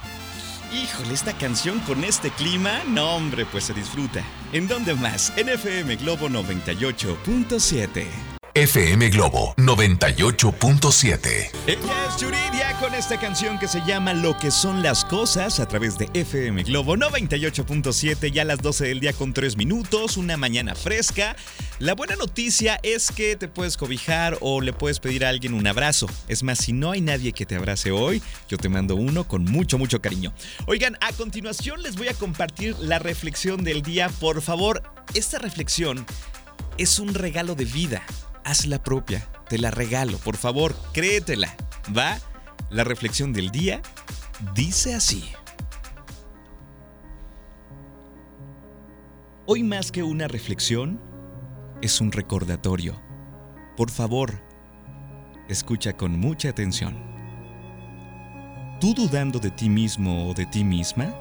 Híjole, 0.74 1.13
esta 1.13 1.38
canción 1.38 1.79
con 1.82 2.03
este 2.03 2.32
clima, 2.32 2.82
no 2.88 3.15
hombre, 3.15 3.46
pues 3.46 3.65
se 3.65 3.74
disfruta. 3.74 4.24
¿En 4.53 4.67
dónde 4.67 4.96
más? 4.96 5.32
En 5.38 5.50
FM 5.50 5.98
Globo 5.98 6.29
98.7. 6.29 8.33
FM 8.55 9.10
Globo 9.10 9.55
98.7. 9.57 11.50
Ella 11.65 12.07
es 12.07 12.17
Yuridia 12.22 12.77
con 12.79 12.93
esta 12.93 13.19
canción 13.19 13.57
que 13.57 13.67
se 13.67 13.81
llama 13.81 14.13
Lo 14.13 14.38
que 14.38 14.51
son 14.51 14.83
las 14.83 15.03
cosas 15.05 15.60
a 15.60 15.67
través 15.67 15.98
de 15.98 16.07
FM 16.13 16.62
Globo 16.62 16.95
98.7, 16.95 18.31
ya 18.31 18.43
a 18.43 18.45
las 18.45 18.60
12 18.60 18.86
del 18.86 19.00
día 19.00 19.13
con 19.13 19.33
3 19.33 19.57
minutos, 19.57 20.17
una 20.17 20.38
mañana 20.38 20.75
fresca. 20.75 21.36
La 21.79 21.95
buena 21.95 22.15
noticia 22.15 22.79
es 22.83 23.12
que 23.12 23.36
te 23.36 23.48
puedes 23.48 23.75
cobijar 23.75 24.38
o 24.39 24.62
le 24.62 24.72
puedes 24.72 25.00
pedir 25.00 25.25
a 25.25 25.29
alguien 25.29 25.55
un 25.55 25.65
abrazo. 25.65 26.05
Es 26.27 26.43
más, 26.43 26.60
si 26.60 26.74
no 26.74 26.91
hay 26.91 27.01
nadie 27.01 27.33
que 27.33 27.48
te 27.48 27.55
abrace 27.55 27.91
hoy, 27.91 28.22
yo 28.48 28.57
te 28.57 28.69
mando 28.69 28.95
uno 28.95 29.27
con 29.27 29.45
mucho, 29.45 29.79
mucho 29.79 30.00
cariño. 30.00 30.31
Oigan, 30.67 30.95
a 31.01 31.12
continuación 31.13 31.81
les 31.81 31.95
voy 31.95 32.10
a 32.10 32.13
compartir 32.13 32.75
la 32.77 33.00
reflexión 33.00 33.63
del 33.63 33.81
día. 33.81 34.10
Por 34.10 34.43
favor, 34.43 34.83
esta 35.15 35.39
reflexión 35.39 36.05
es 36.77 37.00
un 37.00 37.15
regalo 37.15 37.55
de 37.55 37.65
vida 37.65 38.05
haz 38.43 38.65
la 38.65 38.81
propia, 38.81 39.27
te 39.47 39.57
la 39.57 39.71
regalo, 39.71 40.17
por 40.17 40.38
favor, 40.38 40.75
créetela. 40.93 41.55
¿Va? 41.95 42.17
La 42.69 42.83
reflexión 42.83 43.33
del 43.33 43.51
día 43.51 43.81
dice 44.55 44.95
así. 44.95 45.29
Hoy 49.45 49.63
más 49.63 49.91
que 49.91 50.03
una 50.03 50.27
reflexión, 50.27 51.00
es 51.81 52.00
un 52.00 52.12
recordatorio. 52.12 53.00
Por 53.75 53.91
favor, 53.91 54.39
escucha 55.50 55.93
con 55.93 56.17
mucha 56.17 56.50
atención. 56.50 56.97
Tú 58.79 58.93
dudando 58.93 59.39
de 59.39 59.51
ti 59.51 59.69
mismo 59.69 60.29
o 60.29 60.33
de 60.33 60.45
ti 60.45 60.63
misma 60.63 61.13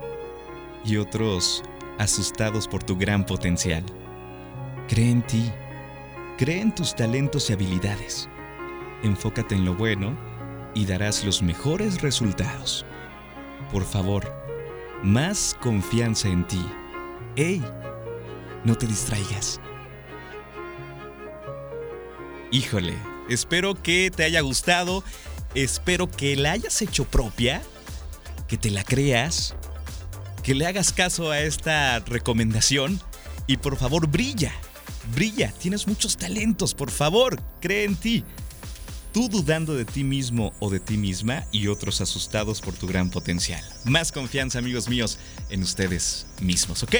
y 0.84 0.96
otros 0.96 1.62
asustados 1.98 2.68
por 2.68 2.82
tu 2.82 2.96
gran 2.96 3.26
potencial. 3.26 3.84
Cree 4.88 5.10
en 5.10 5.22
ti 5.22 5.50
Cree 6.42 6.60
en 6.60 6.74
tus 6.74 6.96
talentos 6.96 7.48
y 7.48 7.52
habilidades. 7.52 8.28
Enfócate 9.04 9.54
en 9.54 9.64
lo 9.64 9.76
bueno 9.76 10.18
y 10.74 10.86
darás 10.86 11.24
los 11.24 11.40
mejores 11.40 12.02
resultados. 12.02 12.84
Por 13.70 13.84
favor, 13.84 14.28
más 15.04 15.56
confianza 15.60 16.26
en 16.26 16.44
ti. 16.48 16.66
¡Ey! 17.36 17.62
No 18.64 18.76
te 18.76 18.88
distraigas. 18.88 19.60
Híjole, 22.50 22.96
espero 23.28 23.80
que 23.80 24.10
te 24.10 24.24
haya 24.24 24.40
gustado, 24.40 25.04
espero 25.54 26.10
que 26.10 26.34
la 26.34 26.50
hayas 26.50 26.82
hecho 26.82 27.04
propia, 27.04 27.62
que 28.48 28.58
te 28.58 28.72
la 28.72 28.82
creas, 28.82 29.54
que 30.42 30.56
le 30.56 30.66
hagas 30.66 30.92
caso 30.92 31.30
a 31.30 31.38
esta 31.38 32.00
recomendación 32.00 33.00
y 33.46 33.58
por 33.58 33.76
favor 33.76 34.08
brilla 34.08 34.52
Brilla, 35.14 35.52
tienes 35.58 35.86
muchos 35.86 36.16
talentos, 36.16 36.74
por 36.74 36.90
favor, 36.90 37.40
cree 37.60 37.84
en 37.84 37.96
ti. 37.96 38.24
Tú 39.12 39.28
dudando 39.28 39.74
de 39.74 39.84
ti 39.84 40.04
mismo 40.04 40.54
o 40.58 40.70
de 40.70 40.80
ti 40.80 40.96
misma 40.96 41.44
y 41.52 41.66
otros 41.66 42.00
asustados 42.00 42.62
por 42.62 42.72
tu 42.74 42.86
gran 42.86 43.10
potencial. 43.10 43.62
Más 43.84 44.10
confianza, 44.10 44.58
amigos 44.58 44.88
míos, 44.88 45.18
en 45.50 45.62
ustedes 45.62 46.26
mismos, 46.40 46.82
¿ok? 46.82 46.96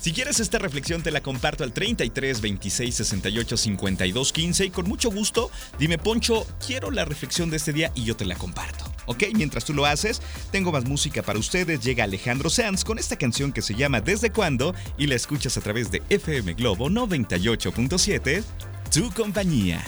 Si 0.00 0.12
quieres 0.12 0.40
esta 0.40 0.58
reflexión 0.58 1.02
te 1.02 1.10
la 1.10 1.20
comparto 1.20 1.62
al 1.62 1.74
33 1.74 2.40
26 2.40 2.94
68 2.94 3.56
52 3.58 4.32
15 4.32 4.64
y 4.64 4.70
con 4.70 4.88
mucho 4.88 5.10
gusto 5.10 5.50
dime 5.78 5.98
Poncho, 5.98 6.46
quiero 6.66 6.90
la 6.90 7.04
reflexión 7.04 7.50
de 7.50 7.58
este 7.58 7.74
día 7.74 7.92
y 7.94 8.04
yo 8.04 8.16
te 8.16 8.24
la 8.24 8.36
comparto. 8.36 8.89
¿Ok? 9.10 9.24
Mientras 9.34 9.64
tú 9.64 9.74
lo 9.74 9.86
haces, 9.86 10.22
tengo 10.52 10.70
más 10.70 10.84
música 10.84 11.20
para 11.20 11.38
ustedes. 11.38 11.80
Llega 11.80 12.04
Alejandro 12.04 12.48
Sanz 12.48 12.84
con 12.84 12.96
esta 12.96 13.16
canción 13.16 13.52
que 13.52 13.60
se 13.60 13.74
llama 13.74 14.00
Desde 14.00 14.30
cuándo 14.30 14.72
y 14.96 15.08
la 15.08 15.16
escuchas 15.16 15.56
a 15.56 15.60
través 15.60 15.90
de 15.90 16.00
FM 16.10 16.54
Globo 16.54 16.88
98.7, 16.88 18.44
tu 18.92 19.10
compañía. 19.10 19.82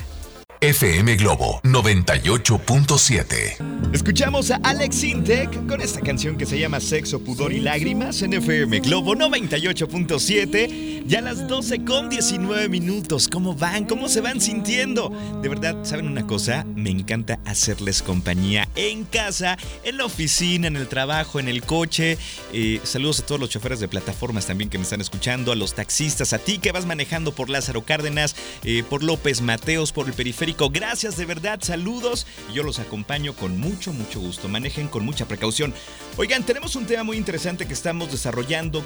FM 0.63 1.17
Globo 1.17 1.61
98.7. 1.65 3.93
Escuchamos 3.93 4.53
a 4.53 4.61
Alex 4.63 5.03
Intec 5.03 5.67
con 5.67 5.81
esta 5.81 6.01
canción 6.01 6.37
que 6.37 6.47
se 6.47 6.57
llama 6.57 6.79
Sexo, 6.79 7.19
Pudor 7.19 7.53
y 7.53 7.59
Lágrimas 7.59 8.23
en 8.23 8.35
FM 8.35 8.79
Globo 8.79 9.17
98.7. 9.17 11.03
Ya 11.05 11.19
a 11.19 11.23
las 11.23 11.49
12 11.49 11.85
con 11.85 12.09
19 12.09 12.69
minutos. 12.69 13.27
¿Cómo 13.27 13.57
van? 13.57 13.87
¿Cómo 13.87 14.09
se 14.09 14.21
van 14.21 14.41
sintiendo? 14.41 15.11
De 15.43 15.49
verdad, 15.49 15.79
¿saben 15.83 16.07
una 16.07 16.29
cosa? 16.29 16.65
Me 16.77 16.91
encanta 16.91 17.41
hacerles 17.45 18.03
compañía 18.03 18.69
en 18.77 19.05
casa, 19.05 19.59
en 19.83 19.97
la 19.97 20.05
oficina, 20.05 20.69
en 20.69 20.77
el 20.77 20.87
trabajo, 20.87 21.41
en 21.41 21.49
el 21.49 21.65
coche. 21.65 22.19
Eh, 22.53 22.81
saludos 22.85 23.19
a 23.19 23.27
todos 23.27 23.41
los 23.41 23.51
choferes 23.51 23.81
de 23.81 23.89
plataformas 23.89 24.47
también 24.47 24.71
que 24.71 24.79
me 24.79 24.85
están 24.85 25.01
escuchando, 25.01 25.51
a 25.51 25.57
los 25.57 25.75
taxistas, 25.75 26.33
a 26.33 26.39
ti 26.39 26.59
que 26.59 26.71
vas 26.71 26.87
manejando 26.87 27.33
por 27.33 27.51
Lázaro 27.51 27.83
Cárdenas, 27.83 28.37
eh, 28.63 28.85
por 28.89 29.03
López 29.03 29.41
Mateos, 29.41 29.91
por 29.91 30.07
el 30.07 30.13
periférico 30.13 30.52
Gracias 30.71 31.17
de 31.17 31.25
verdad, 31.25 31.61
saludos. 31.63 32.27
Yo 32.53 32.63
los 32.63 32.79
acompaño 32.79 33.35
con 33.35 33.59
mucho, 33.59 33.93
mucho 33.93 34.21
gusto. 34.21 34.49
Manejen 34.49 34.89
con 34.89 35.05
mucha 35.05 35.27
precaución. 35.27 35.75
Oigan, 36.17 36.45
tenemos 36.45 36.77
un 36.77 36.87
tema 36.87 37.03
muy 37.03 37.17
interesante 37.17 37.67
que 37.67 37.73
estamos 37.73 38.11
desarrollando 38.11 38.85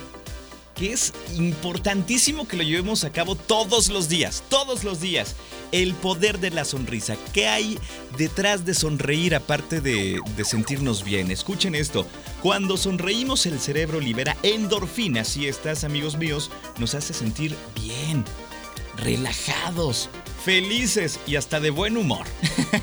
que 0.75 0.92
es 0.92 1.14
importantísimo 1.37 2.46
que 2.46 2.58
lo 2.58 2.62
llevemos 2.62 3.04
a 3.04 3.11
cabo 3.11 3.35
todos 3.35 3.88
los 3.88 4.11
días, 4.11 4.44
todos 4.50 4.85
los 4.85 5.00
días. 5.00 5.35
El 5.73 5.94
poder 5.94 6.38
de 6.38 6.50
la 6.50 6.64
sonrisa. 6.64 7.16
¿Qué 7.32 7.49
hay 7.49 7.78
detrás 8.16 8.64
de 8.64 8.75
sonreír 8.75 9.35
aparte 9.35 9.80
de, 9.80 10.20
de, 10.37 10.44
sentirnos 10.44 11.02
bien? 11.02 11.30
Escuchen 11.30 11.75
esto. 11.75 12.06
Cuando 12.42 12.76
sonreímos 12.76 13.46
el 13.46 13.58
cerebro 13.58 14.00
libera 14.00 14.37
endorfinas 14.42 15.37
y 15.37 15.49
estas, 15.49 15.82
amigos 15.82 16.16
míos, 16.16 16.50
nos 16.78 16.94
hace 16.94 17.14
sentir 17.14 17.56
bien, 17.75 18.23
relajados, 18.99 20.11
felices 20.46 21.18
y 21.26 21.34
hasta 21.34 21.58
de 21.58 21.70
buen 21.70 21.96
humor. 21.96 22.24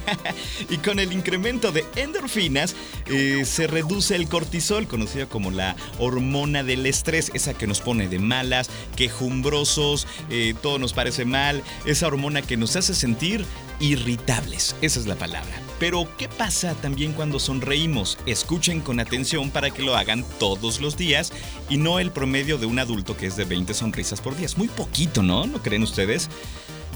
y 0.70 0.80
con 0.80 1.00
el 1.00 1.14
incremento 1.14 1.72
de 1.72 1.86
endorfinas 1.96 2.76
eh, 3.06 3.46
se 3.46 3.68
reduce 3.68 4.18
el 4.18 4.28
cortisol, 4.28 4.86
conocido 4.86 5.30
como 5.30 5.50
la 5.50 5.78
hormona 5.98 6.62
del 6.62 6.86
estrés, 6.86 7.32
esa 7.34 7.54
que 7.54 7.66
nos 7.66 7.80
pone 7.80 8.10
de 8.10 8.20
malas, 8.20 8.70
quejumbrosos, 8.98 10.08
eh, 10.30 10.54
todo 10.62 10.78
nos 10.78 10.92
parece 10.92 11.24
mal, 11.24 11.64
esa 11.86 12.08
hormona 12.08 12.42
que 12.42 12.58
nos 12.58 12.76
hace 12.76 12.94
sentir 12.94 13.46
irritables, 13.80 14.76
esa 14.82 15.00
es 15.00 15.06
la 15.06 15.16
palabra. 15.16 15.62
Pero, 15.80 16.06
¿qué 16.18 16.28
pasa 16.28 16.76
también 16.76 17.14
cuando 17.14 17.40
sonreímos? 17.40 18.18
Escuchen 18.26 18.82
con 18.82 19.00
atención 19.00 19.52
para 19.52 19.70
que 19.70 19.84
lo 19.84 19.96
hagan 19.96 20.26
todos 20.38 20.82
los 20.82 20.98
días 20.98 21.32
y 21.70 21.78
no 21.78 22.00
el 22.00 22.12
promedio 22.12 22.58
de 22.58 22.66
un 22.66 22.80
adulto 22.80 23.16
que 23.16 23.28
es 23.28 23.38
de 23.38 23.46
20 23.46 23.74
sonrisas 23.74 24.20
por 24.20 24.36
día. 24.36 24.48
Es 24.48 24.58
muy 24.58 24.68
poquito, 24.68 25.24
¿no? 25.24 25.46
¿No 25.48 25.62
creen 25.62 25.84
ustedes? 25.84 26.30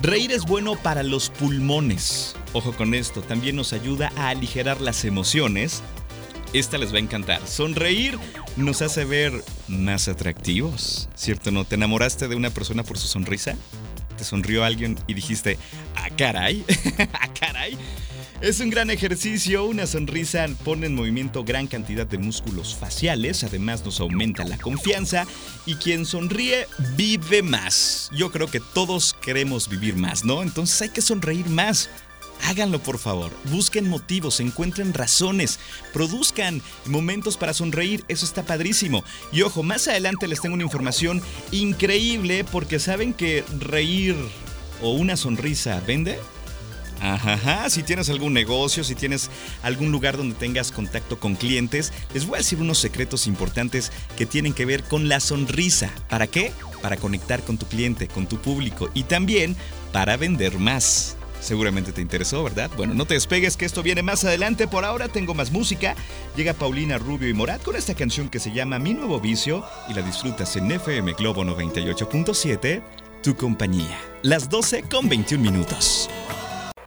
Reír 0.01 0.31
es 0.31 0.45
bueno 0.45 0.75
para 0.75 1.01
los 1.01 1.29
pulmones. 1.29 2.35
Ojo 2.53 2.73
con 2.73 2.93
esto, 2.93 3.21
también 3.21 3.55
nos 3.55 3.73
ayuda 3.73 4.11
a 4.15 4.29
aligerar 4.29 4.79
las 4.79 5.03
emociones. 5.05 5.81
Esta 6.53 6.77
les 6.77 6.93
va 6.93 6.97
a 6.97 7.01
encantar. 7.01 7.45
Sonreír 7.47 8.17
nos 8.55 8.81
hace 8.81 9.05
ver 9.05 9.43
más 9.67 10.07
atractivos, 10.07 11.09
¿cierto? 11.15 11.51
¿No? 11.51 11.65
¿Te 11.65 11.75
enamoraste 11.75 12.27
de 12.27 12.35
una 12.35 12.51
persona 12.51 12.83
por 12.83 12.97
su 12.97 13.07
sonrisa? 13.07 13.55
¿Te 14.17 14.23
sonrió 14.23 14.63
alguien 14.63 14.97
y 15.07 15.15
dijiste, 15.15 15.57
ah, 15.95 16.09
caray? 16.15 16.63
ah, 17.13 17.27
caray? 17.39 17.77
Es 18.39 18.59
un 18.59 18.69
gran 18.69 18.91
ejercicio, 18.91 19.65
una 19.65 19.87
sonrisa 19.87 20.45
pone 20.63 20.85
en 20.85 20.93
movimiento 20.93 21.43
gran 21.43 21.65
cantidad 21.65 22.05
de 22.05 22.19
músculos 22.19 22.75
faciales, 22.75 23.43
además 23.43 23.83
nos 23.83 23.99
aumenta 23.99 24.45
la 24.45 24.59
confianza 24.59 25.25
y 25.65 25.73
quien 25.75 26.05
sonríe 26.05 26.67
vive 26.95 27.41
más. 27.41 28.11
Yo 28.15 28.31
creo 28.31 28.45
que 28.45 28.59
todos 28.59 29.15
queremos 29.15 29.67
vivir 29.67 29.95
más, 29.95 30.23
¿no? 30.23 30.43
Entonces 30.43 30.79
hay 30.83 30.89
que 30.89 31.01
sonreír 31.01 31.49
más. 31.49 31.89
Háganlo 32.43 32.77
por 32.77 32.99
favor, 32.99 33.31
busquen 33.45 33.89
motivos, 33.89 34.39
encuentren 34.39 34.93
razones, 34.93 35.59
produzcan 35.91 36.61
momentos 36.85 37.37
para 37.37 37.55
sonreír, 37.55 38.05
eso 38.07 38.23
está 38.23 38.43
padrísimo. 38.43 39.03
Y 39.31 39.41
ojo, 39.41 39.63
más 39.63 39.87
adelante 39.87 40.27
les 40.27 40.41
tengo 40.41 40.53
una 40.53 40.63
información 40.63 41.23
increíble 41.51 42.43
porque 42.43 42.77
saben 42.77 43.15
que 43.15 43.43
reír 43.59 44.15
o 44.83 44.91
una 44.91 45.17
sonrisa 45.17 45.81
vende. 45.87 46.19
Ajá, 47.01 47.69
si 47.69 47.83
tienes 47.83 48.09
algún 48.09 48.33
negocio, 48.33 48.83
si 48.83 48.95
tienes 48.95 49.29
algún 49.63 49.91
lugar 49.91 50.17
donde 50.17 50.35
tengas 50.35 50.71
contacto 50.71 51.19
con 51.19 51.35
clientes, 51.35 51.93
les 52.13 52.25
voy 52.25 52.35
a 52.35 52.37
decir 52.39 52.59
unos 52.59 52.77
secretos 52.77 53.27
importantes 53.27 53.91
que 54.17 54.25
tienen 54.25 54.53
que 54.53 54.65
ver 54.65 54.83
con 54.83 55.07
la 55.07 55.19
sonrisa. 55.19 55.91
¿Para 56.09 56.27
qué? 56.27 56.51
Para 56.81 56.97
conectar 56.97 57.43
con 57.43 57.57
tu 57.57 57.65
cliente, 57.67 58.07
con 58.07 58.27
tu 58.27 58.37
público 58.39 58.89
y 58.93 59.03
también 59.03 59.55
para 59.91 60.17
vender 60.17 60.57
más. 60.59 61.17
Seguramente 61.39 61.91
te 61.91 62.01
interesó, 62.01 62.43
¿verdad? 62.43 62.69
Bueno, 62.75 62.93
no 62.93 63.05
te 63.05 63.13
despegues 63.13 63.57
que 63.57 63.65
esto 63.65 63.83
viene 63.83 64.01
más 64.01 64.23
adelante. 64.25 64.67
Por 64.67 64.85
ahora 64.85 65.07
tengo 65.07 65.33
más 65.33 65.51
música. 65.51 65.95
Llega 66.35 66.53
Paulina 66.53 66.97
Rubio 66.97 67.29
y 67.29 67.33
Morat 67.33 67.61
con 67.61 67.75
esta 67.75 67.93
canción 67.93 68.29
que 68.29 68.39
se 68.39 68.51
llama 68.51 68.79
Mi 68.79 68.93
Nuevo 68.93 69.19
Vicio 69.19 69.63
y 69.87 69.93
la 69.93 70.01
disfrutas 70.01 70.55
en 70.55 70.71
FM 70.71 71.13
Globo 71.13 71.43
98.7, 71.43 72.81
tu 73.21 73.35
compañía. 73.35 73.99
Las 74.23 74.49
12 74.49 74.83
con 74.83 75.07
21 75.07 75.51
minutos. 75.51 76.09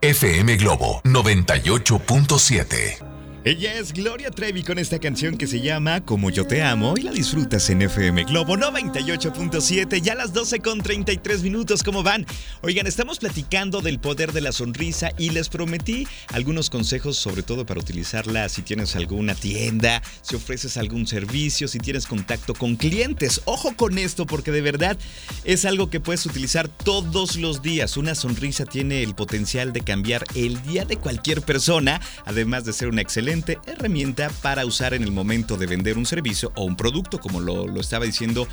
FM 0.03 0.57
Globo 0.57 1.03
98.7. 1.05 3.10
Ella 3.43 3.73
es 3.79 3.95
Gloria 3.95 4.31
Trevi 4.31 4.63
con 4.63 4.79
esta 4.79 4.99
canción 4.99 5.39
que 5.39 5.47
se 5.47 5.63
llama 5.63 6.05
Como 6.05 6.29
yo 6.29 6.47
te 6.47 6.63
amo 6.63 6.93
y 6.99 7.01
la 7.01 7.11
disfrutas 7.11 7.71
en 7.71 7.81
FM 7.81 8.25
Globo 8.25 8.55
98.7, 8.55 10.03
ya 10.03 10.15
las 10.15 10.35
12 10.35 10.61
con 10.61 10.83
33 10.83 11.43
minutos, 11.43 11.83
¿cómo 11.83 12.03
van? 12.03 12.27
Oigan, 12.61 12.87
estamos 12.87 13.19
platicando 13.19 13.81
del 13.81 13.99
poder 13.99 14.33
de 14.33 14.43
la 14.43 14.53
sonrisa 14.53 15.13
y 15.17 15.31
les 15.31 15.49
prometí 15.49 16.07
algunos 16.35 16.69
consejos, 16.69 17.17
sobre 17.17 17.43
todo 17.43 17.65
para 17.65 17.81
utilizarla 17.81 18.47
si 18.51 18.61
tienes 18.61 18.95
alguna 18.95 19.35
tienda, 19.35 20.03
si 20.21 20.37
ofreces 20.37 20.77
algún 20.77 21.07
servicio, 21.07 21.67
si 21.67 21.79
tienes 21.79 22.07
contacto 22.07 22.53
con 22.53 22.77
clientes. 22.77 23.41
Ojo 23.47 23.75
con 23.75 23.97
esto 23.97 24.27
porque 24.27 24.53
de 24.53 24.61
verdad 24.61 24.99
es 25.45 25.65
algo 25.65 25.89
que 25.89 25.99
puedes 25.99 26.27
utilizar 26.27 26.69
todos 26.69 27.37
los 27.37 27.63
días. 27.63 27.97
Una 27.97 28.15
sonrisa 28.15 28.67
tiene 28.67 29.03
el 29.03 29.15
potencial 29.15 29.73
de 29.73 29.81
cambiar 29.81 30.25
el 30.35 30.61
día 30.65 30.85
de 30.85 30.99
cualquier 30.99 31.41
persona, 31.41 32.03
además 32.27 32.67
de 32.67 32.75
ser 32.75 32.89
una 32.89 33.01
excelente 33.01 33.30
herramienta 33.67 34.31
para 34.43 34.67
usar 34.67 34.95
en 34.95 35.03
el 35.03 35.13
momento 35.13 35.57
de 35.57 35.67
vender 35.67 35.97
un 35.97 36.07
servicio 36.07 36.53
o 36.57 36.65
un 36.65 36.77
producto, 36.77 37.19
como 37.19 37.41
lo, 37.41 37.81
estaba 37.81 38.05
diciendo 38.05 38.47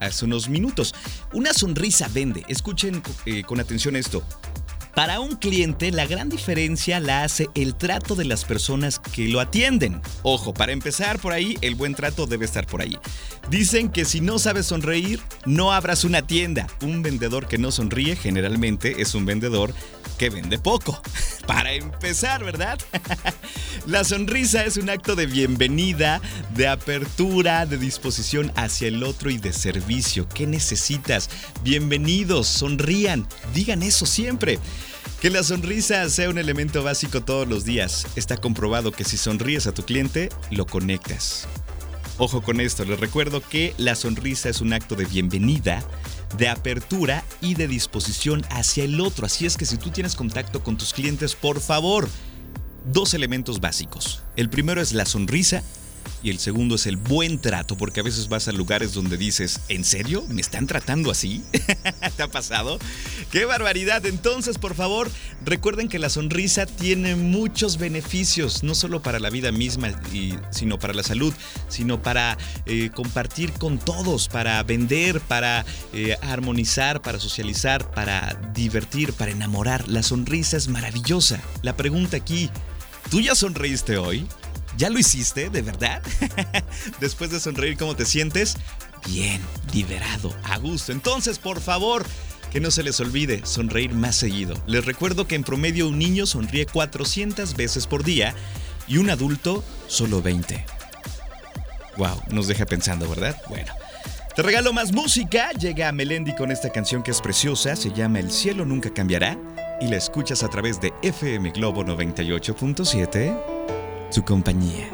hace 0.00 0.24
unos 0.24 0.48
minutos. 0.48 0.94
Una 1.32 1.52
sonrisa 1.52 2.08
vende. 2.12 2.44
Escuchen 2.48 3.02
eh, 3.26 3.42
con 3.42 3.60
atención 3.60 3.96
esto. 3.96 4.22
Para 4.96 5.20
un 5.20 5.36
cliente, 5.36 5.92
la 5.92 6.06
gran 6.06 6.30
diferencia 6.30 7.00
la 7.00 7.22
hace 7.22 7.50
el 7.54 7.74
trato 7.74 8.14
de 8.14 8.24
las 8.24 8.46
personas 8.46 8.98
que 8.98 9.28
lo 9.28 9.40
atienden. 9.40 10.00
Ojo, 10.22 10.54
para 10.54 10.72
empezar 10.72 11.18
por 11.18 11.34
ahí, 11.34 11.58
el 11.60 11.74
buen 11.74 11.94
trato 11.94 12.26
debe 12.26 12.46
estar 12.46 12.66
por 12.66 12.80
ahí. 12.80 12.96
Dicen 13.50 13.90
que 13.90 14.06
si 14.06 14.22
no 14.22 14.38
sabes 14.38 14.64
sonreír, 14.64 15.20
no 15.44 15.74
abras 15.74 16.04
una 16.04 16.26
tienda. 16.26 16.66
Un 16.80 17.02
vendedor 17.02 17.46
que 17.46 17.58
no 17.58 17.72
sonríe 17.72 18.16
generalmente 18.16 19.02
es 19.02 19.14
un 19.14 19.26
vendedor 19.26 19.74
que 20.16 20.30
vende 20.30 20.58
poco. 20.58 21.00
Para 21.46 21.72
empezar, 21.72 22.44
¿verdad? 22.44 22.78
La 23.86 24.02
sonrisa 24.04 24.64
es 24.64 24.76
un 24.76 24.90
acto 24.90 25.14
de 25.14 25.26
bienvenida, 25.26 26.20
de 26.54 26.66
apertura, 26.66 27.66
de 27.66 27.78
disposición 27.78 28.52
hacia 28.56 28.88
el 28.88 29.02
otro 29.04 29.30
y 29.30 29.38
de 29.38 29.52
servicio. 29.52 30.28
¿Qué 30.28 30.46
necesitas? 30.46 31.30
Bienvenidos, 31.62 32.48
sonrían, 32.48 33.28
digan 33.54 33.82
eso 33.82 34.06
siempre. 34.06 34.58
Que 35.20 35.30
la 35.30 35.42
sonrisa 35.42 36.08
sea 36.10 36.28
un 36.28 36.38
elemento 36.38 36.82
básico 36.82 37.22
todos 37.22 37.46
los 37.46 37.64
días. 37.64 38.06
Está 38.16 38.36
comprobado 38.36 38.92
que 38.92 39.04
si 39.04 39.16
sonríes 39.16 39.66
a 39.66 39.72
tu 39.72 39.84
cliente, 39.84 40.30
lo 40.50 40.66
conectas. 40.66 41.46
Ojo 42.18 42.42
con 42.42 42.60
esto, 42.60 42.84
les 42.84 42.98
recuerdo 42.98 43.42
que 43.46 43.74
la 43.76 43.94
sonrisa 43.94 44.48
es 44.48 44.62
un 44.62 44.72
acto 44.72 44.94
de 44.94 45.04
bienvenida, 45.04 45.84
de 46.36 46.48
apertura 46.48 47.24
y 47.40 47.54
de 47.54 47.68
disposición 47.68 48.44
hacia 48.50 48.84
el 48.84 49.00
otro. 49.00 49.26
Así 49.26 49.46
es 49.46 49.56
que 49.56 49.66
si 49.66 49.76
tú 49.76 49.90
tienes 49.90 50.14
contacto 50.14 50.62
con 50.62 50.76
tus 50.76 50.92
clientes, 50.92 51.34
por 51.34 51.60
favor, 51.60 52.08
dos 52.84 53.14
elementos 53.14 53.60
básicos. 53.60 54.22
El 54.36 54.50
primero 54.50 54.80
es 54.80 54.92
la 54.92 55.06
sonrisa 55.06 55.62
y 56.22 56.30
el 56.30 56.38
segundo 56.38 56.74
es 56.74 56.86
el 56.86 56.96
buen 56.96 57.38
trato, 57.38 57.76
porque 57.76 58.00
a 58.00 58.02
veces 58.02 58.28
vas 58.28 58.48
a 58.48 58.52
lugares 58.52 58.92
donde 58.92 59.16
dices, 59.16 59.60
¿en 59.68 59.84
serio? 59.84 60.24
¿Me 60.28 60.40
están 60.40 60.66
tratando 60.66 61.10
así? 61.10 61.42
¿Te 62.16 62.22
ha 62.22 62.28
pasado? 62.28 62.78
¡Qué 63.30 63.44
barbaridad! 63.44 64.04
Entonces, 64.06 64.58
por 64.58 64.74
favor, 64.74 65.10
recuerden 65.44 65.88
que 65.88 65.98
la 65.98 66.08
sonrisa 66.08 66.66
tiene 66.66 67.16
muchos 67.16 67.78
beneficios, 67.78 68.62
no 68.62 68.74
solo 68.74 69.02
para 69.02 69.20
la 69.20 69.30
vida 69.30 69.52
misma, 69.52 69.90
sino 70.50 70.78
para 70.78 70.94
la 70.94 71.02
salud, 71.02 71.32
sino 71.68 72.02
para 72.02 72.38
eh, 72.66 72.90
compartir 72.94 73.52
con 73.52 73.78
todos, 73.78 74.28
para 74.28 74.62
vender, 74.62 75.20
para 75.20 75.64
eh, 75.92 76.16
armonizar, 76.22 77.02
para 77.02 77.20
socializar, 77.20 77.90
para 77.92 78.38
divertir, 78.54 79.12
para 79.12 79.30
enamorar. 79.30 79.88
La 79.88 80.02
sonrisa 80.02 80.56
es 80.56 80.68
maravillosa. 80.68 81.40
La 81.62 81.76
pregunta 81.76 82.16
aquí, 82.16 82.50
¿tú 83.10 83.20
ya 83.20 83.34
sonreíste 83.34 83.98
hoy? 83.98 84.26
¿Ya 84.76 84.90
lo 84.90 84.98
hiciste, 84.98 85.48
de 85.50 85.62
verdad? 85.62 86.02
Después 87.00 87.30
de 87.30 87.40
sonreír, 87.40 87.76
¿cómo 87.76 87.96
te 87.96 88.04
sientes? 88.04 88.56
Bien, 89.06 89.40
liberado, 89.72 90.34
a 90.44 90.58
gusto. 90.58 90.92
Entonces, 90.92 91.38
por 91.38 91.60
favor, 91.60 92.04
que 92.50 92.60
no 92.60 92.70
se 92.70 92.82
les 92.82 93.00
olvide 93.00 93.44
sonreír 93.44 93.92
más 93.92 94.16
seguido. 94.16 94.54
Les 94.66 94.84
recuerdo 94.84 95.26
que 95.26 95.34
en 95.34 95.44
promedio 95.44 95.88
un 95.88 95.98
niño 95.98 96.26
sonríe 96.26 96.66
400 96.66 97.54
veces 97.54 97.86
por 97.86 98.04
día 98.04 98.34
y 98.86 98.98
un 98.98 99.10
adulto 99.10 99.64
solo 99.86 100.20
20. 100.20 100.64
Wow, 101.96 102.22
nos 102.30 102.46
deja 102.46 102.66
pensando, 102.66 103.08
¿verdad? 103.08 103.40
Bueno. 103.48 103.72
Te 104.34 104.42
regalo 104.42 104.74
más 104.74 104.92
música. 104.92 105.50
Llega 105.52 105.90
Melendi 105.92 106.34
con 106.34 106.50
esta 106.50 106.70
canción 106.70 107.02
que 107.02 107.10
es 107.10 107.22
preciosa, 107.22 107.74
se 107.74 107.90
llama 107.92 108.20
El 108.20 108.30
cielo 108.30 108.66
nunca 108.66 108.92
cambiará 108.92 109.38
y 109.80 109.88
la 109.88 109.96
escuchas 109.96 110.42
a 110.42 110.48
través 110.48 110.78
de 110.78 110.92
FM 111.02 111.52
Globo 111.52 111.82
98.7 111.84 113.55
su 114.16 114.24
compañía. 114.24 114.88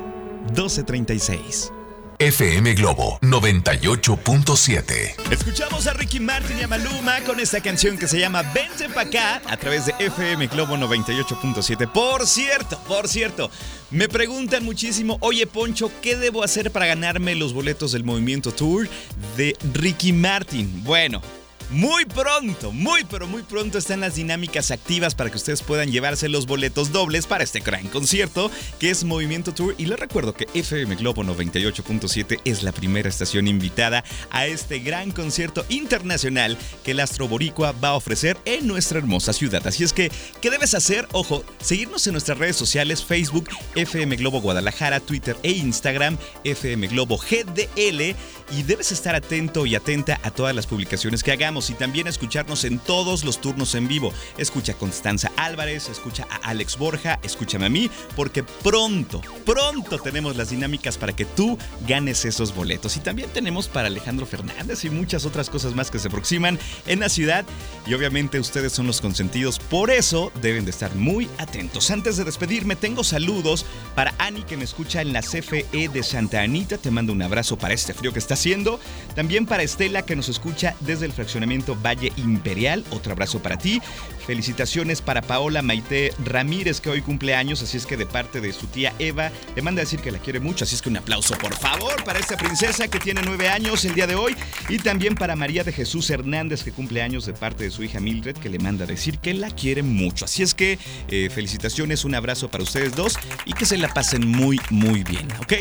1236. 0.47 1.71
FM 2.19 2.75
Globo 2.75 3.21
98.7. 3.23 5.31
Escuchamos 5.31 5.87
a 5.87 5.93
Ricky 5.93 6.19
Martin 6.19 6.59
y 6.59 6.63
a 6.63 6.67
Maluma 6.67 7.21
con 7.21 7.39
esta 7.39 7.61
canción 7.61 7.97
que 7.97 8.09
se 8.09 8.19
llama 8.19 8.43
Vente 8.53 8.89
pa' 8.89 9.03
acá 9.03 9.41
a 9.47 9.57
través 9.57 9.87
de 9.87 9.95
FM 10.01 10.49
Globo 10.49 10.77
98.7. 10.77 11.93
Por 11.93 12.27
cierto, 12.27 12.81
por 12.89 13.07
cierto, 13.07 13.49
me 13.93 14.09
preguntan 14.09 14.65
muchísimo, 14.65 15.19
oye 15.21 15.47
Poncho, 15.47 15.93
¿qué 16.03 16.17
debo 16.17 16.43
hacer 16.43 16.73
para 16.73 16.87
ganarme 16.87 17.37
los 17.37 17.53
boletos 17.53 17.93
del 17.93 18.03
Movimiento 18.03 18.51
Tour 18.51 18.89
de 19.37 19.57
Ricky 19.73 20.13
Martin? 20.13 20.83
Bueno, 20.83 21.23
muy 21.71 22.05
pronto, 22.05 22.73
muy 22.73 23.05
pero 23.05 23.27
muy 23.27 23.43
pronto 23.43 23.79
están 23.79 24.01
las 24.01 24.15
dinámicas 24.15 24.71
activas 24.71 25.15
para 25.15 25.31
que 25.31 25.37
ustedes 25.37 25.63
puedan 25.63 25.91
llevarse 25.91 26.29
los 26.29 26.47
boletos 26.47 26.93
dobles 26.93 27.27
para 27.27 27.45
este 27.45 27.61
gran 27.61 27.87
concierto 27.89 28.51
que 28.79 28.91
es 28.91 29.05
Movimiento 29.05 29.53
Tour. 29.55 29.75
Y 29.79 29.87
les 29.87 29.99
recuerdo 29.99 30.35
que 30.35 30.49
FM 30.55 30.97
Globo 30.97 31.23
98.7 31.23 32.41
es 32.45 32.63
la 32.63 32.73
primera 32.73 33.09
estación 33.09 33.49
invitada 33.49 34.05
a 34.31 34.47
este 34.47 34.79
gran 34.81 35.11
concierto 35.11 35.65
internacional 35.69 36.59
que 36.85 36.93
el 36.93 37.01
Astro 37.01 37.29
Boricua 37.29 37.73
va 37.73 37.91
a 37.91 37.95
ofrecer 37.95 38.37
en 38.45 38.67
nuestra 38.67 38.99
hermosa 38.99 39.33
ciudad. 39.33 39.67
Así 39.67 39.85
es 39.85 39.93
que, 39.93 40.11
¿qué 40.41 40.51
debes 40.51 40.75
hacer? 40.75 41.09
Ojo, 41.13 41.45
seguirnos 41.61 42.07
en 42.07 42.13
nuestras 42.13 42.39
redes 42.39 42.57
sociales, 42.57 43.05
Facebook, 43.05 43.49
FM 43.75 44.17
Globo 44.17 44.41
Guadalajara, 44.41 45.01
Twitter 45.01 45.37
e 45.43 45.53
Instagram, 45.53 46.19
FM 46.45 46.89
Globo 46.89 47.19
GDL. 47.19 48.15
Y 48.55 48.63
debes 48.65 48.93
estar 48.93 49.15
atento 49.15 49.65
y 49.65 49.75
atenta 49.75 50.21
a 50.23 50.31
todas 50.31 50.55
las 50.55 50.67
publicaciones 50.67 51.23
que 51.23 51.33
hagamos 51.33 51.62
y 51.71 51.75
también 51.75 52.07
escucharnos 52.07 52.65
en 52.65 52.79
todos 52.79 53.25
los 53.25 53.41
turnos 53.41 53.75
en 53.75 53.89
vivo. 53.89 54.13
Escucha 54.39 54.73
a 54.73 54.77
Constanza 54.77 55.31
Álvarez, 55.37 55.89
escucha 55.89 56.27
a 56.31 56.37
Alex 56.49 56.79
Borja, 56.79 57.19
escúchame 57.23 57.67
a 57.67 57.69
mí, 57.69 57.91
porque 58.17 58.43
pronto, 58.43 59.21
pronto 59.45 59.99
tenemos 59.99 60.37
las 60.37 60.51
dinámicas 60.51 60.99
para 60.99 61.15
que 61.15 61.25
tú 61.25 61.59
ganes 61.87 62.25
esos 62.25 62.55
boletos. 62.55 62.97
Y 62.97 63.01
también 63.01 63.31
tenemos 63.31 63.69
para 63.69 63.89
Alejandro 63.89 64.27
Fernández 64.27 64.85
y 64.85 64.91
muchas 64.91 65.25
otras 65.25 65.51
cosas 65.51 65.75
más 65.75 65.91
que 65.91 65.99
se 65.99 66.09
aproximan 66.09 66.59
en 66.87 67.01
la 67.01 67.09
ciudad. 67.09 67.45
Y 67.87 67.95
obviamente 67.95 68.41
ustedes 68.41 68.73
son 68.73 68.87
los 68.87 69.01
consentidos, 69.01 69.59
por 69.59 69.91
eso 69.91 70.33
deben 70.41 70.65
de 70.65 70.71
estar 70.71 70.95
muy 70.95 71.29
atentos. 71.39 71.91
Antes 71.91 72.17
de 72.17 72.25
despedirme, 72.25 72.77
tengo 72.77 73.05
saludos 73.05 73.67
para 73.95 74.15
Ani 74.19 74.43
que 74.43 74.57
me 74.57 74.65
escucha 74.65 75.03
en 75.03 75.13
la 75.13 75.21
CFE 75.21 75.89
de 75.89 76.03
Santa 76.03 76.43
Anita. 76.43 76.79
Te 76.79 76.91
mando 76.91 77.13
un 77.13 77.23
abrazo 77.23 77.59
para 77.59 77.75
este 77.75 77.95
frío 77.95 78.13
que 78.13 78.19
está 78.19 78.35
haciendo. 78.35 78.81
También 79.15 79.47
para 79.47 79.63
Estela 79.63 80.03
que 80.03 80.17
nos 80.17 80.29
escucha 80.29 80.75
desde 80.81 81.07
el 81.07 81.13
fraccionamiento 81.13 81.42
Valle 81.85 82.13
Imperial. 82.17 82.85
Otro 82.91 83.13
abrazo 83.13 83.41
para 83.41 83.59
ti. 83.59 83.81
Felicitaciones 84.27 85.03
para 85.03 85.21
Paola 85.21 85.63
Maite 85.63 86.13
Ramírez, 86.25 86.81
que 86.81 86.91
hoy 86.91 87.03
cumple 87.03 87.35
años, 87.35 87.61
así 87.61 87.77
es 87.77 87.87
que 87.87 87.97
de 87.97 88.07
parte 88.07 88.41
de 88.41 88.53
su 88.53 88.69
tía 88.69 88.95
Eva, 89.01 89.33
le 89.57 89.63
manda 89.63 89.83
a 89.83 89.85
decir 89.85 90.01
que 90.01 90.13
la 90.13 90.19
quiere 90.19 90.39
mucho, 90.39 90.65
así 90.65 90.77
es 90.77 90.83
que 90.83 90.91
un 90.91 90.97
aplauso, 90.97 91.37
por 91.39 91.55
favor, 91.57 92.05
para 92.05 92.21
esta 92.21 92.37
princesa 92.37 92.87
que 92.87 93.01
tiene 93.01 93.23
nueve 93.25 93.49
años 93.49 93.85
el 93.85 93.95
día 93.95 94.07
de 94.07 94.15
hoy, 94.15 94.37
y 94.69 94.79
también 94.79 95.17
para 95.17 95.35
María 95.35 95.65
de 95.65 95.73
Jesús 95.73 96.09
Hernández, 96.09 96.63
que 96.63 96.71
cumple 96.71 97.03
años 97.03 97.27
de 97.27 97.33
parte 97.33 97.65
de 97.65 97.71
su 97.73 97.83
hija 97.83 97.99
Mildred, 97.99 98.37
que 98.37 98.49
le 98.49 98.61
manda 98.61 98.85
a 98.85 98.87
decir 98.87 99.19
que 99.19 99.35
la 99.35 99.51
quiere 99.51 99.83
mucho. 99.83 100.27
Así 100.27 100.45
es 100.45 100.55
que 100.55 100.79
eh, 101.09 101.29
felicitaciones, 101.29 102.05
un 102.05 102.15
abrazo 102.15 102.49
para 102.49 102.63
ustedes 102.63 102.95
dos 102.95 103.19
y 103.45 103.55
que 103.55 103.67
se 103.67 103.77
la 103.77 103.93
pasen 103.93 104.27
muy, 104.27 104.61
muy 104.71 105.03
bien, 105.03 105.27
¿ok? 105.41 105.55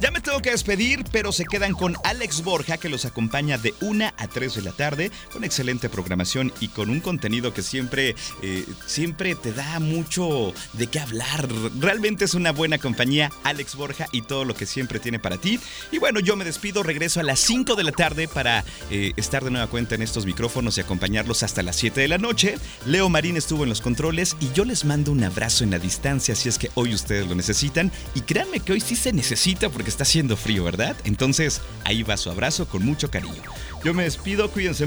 Ya 0.00 0.10
me 0.10 0.20
tengo 0.20 0.40
que 0.40 0.50
despedir, 0.50 1.04
pero 1.10 1.32
se 1.32 1.44
quedan 1.44 1.72
con 1.72 1.96
Alex 2.04 2.42
Borja, 2.42 2.78
que 2.78 2.88
los 2.88 3.04
acompaña 3.04 3.58
de 3.58 3.74
una 3.80 4.14
a 4.16 4.28
3 4.28 4.54
de 4.54 4.62
la 4.62 4.72
tarde, 4.72 5.10
con 5.28 5.44
excelente 5.44 5.88
programación 5.88 6.52
y 6.60 6.68
con 6.68 6.90
un 6.90 7.00
contenido 7.00 7.52
que 7.54 7.62
siempre 7.62 8.14
eh, 8.42 8.64
siempre, 8.86 9.34
te 9.34 9.52
da 9.52 9.80
mucho 9.80 10.52
de 10.74 10.86
qué 10.86 11.00
hablar. 11.00 11.48
Realmente 11.78 12.24
es 12.24 12.34
una 12.34 12.52
buena 12.52 12.78
compañía, 12.78 13.30
Alex 13.44 13.74
Borja 13.74 14.06
y 14.12 14.22
todo 14.22 14.44
lo 14.44 14.54
que 14.54 14.66
siempre 14.66 14.98
tiene 14.98 15.18
para 15.18 15.38
ti. 15.38 15.60
Y 15.92 15.98
bueno, 15.98 16.20
yo 16.20 16.36
me 16.36 16.44
despido, 16.44 16.82
regreso 16.82 17.20
a 17.20 17.22
las 17.22 17.40
5 17.40 17.74
de 17.74 17.84
la 17.84 17.92
tarde 17.92 18.28
para 18.28 18.64
eh, 18.90 19.12
estar 19.16 19.44
de 19.44 19.50
nueva 19.50 19.66
cuenta 19.66 19.94
en 19.94 20.02
estos 20.02 20.26
micrófonos 20.26 20.78
y 20.78 20.80
acompañarlos 20.80 21.42
hasta 21.42 21.62
las 21.62 21.76
7 21.76 22.00
de 22.00 22.08
la 22.08 22.18
noche. 22.18 22.56
Leo 22.86 23.08
Marín 23.08 23.36
estuvo 23.36 23.64
en 23.64 23.68
los 23.68 23.80
controles 23.80 24.36
y 24.40 24.50
yo 24.52 24.64
les 24.64 24.84
mando 24.84 25.12
un 25.12 25.24
abrazo 25.24 25.64
en 25.64 25.70
la 25.70 25.78
distancia 25.78 26.34
si 26.34 26.48
es 26.48 26.58
que 26.58 26.70
hoy 26.74 26.94
ustedes 26.94 27.26
lo 27.26 27.34
necesitan. 27.34 27.92
Y 28.14 28.20
créanme 28.22 28.60
que 28.60 28.72
hoy 28.72 28.80
sí 28.80 28.96
se 28.96 29.12
necesita 29.12 29.68
porque 29.68 29.90
está 29.90 30.04
haciendo 30.04 30.36
frío, 30.36 30.64
¿verdad? 30.64 30.96
Entonces, 31.04 31.60
ahí 31.84 32.02
va 32.02 32.16
su 32.16 32.30
abrazo 32.30 32.68
con 32.68 32.84
mucho 32.84 33.10
cariño. 33.10 33.42
Yo 33.84 33.94
me 33.94 34.04
despido, 34.04 34.50
cuídense 34.50 34.86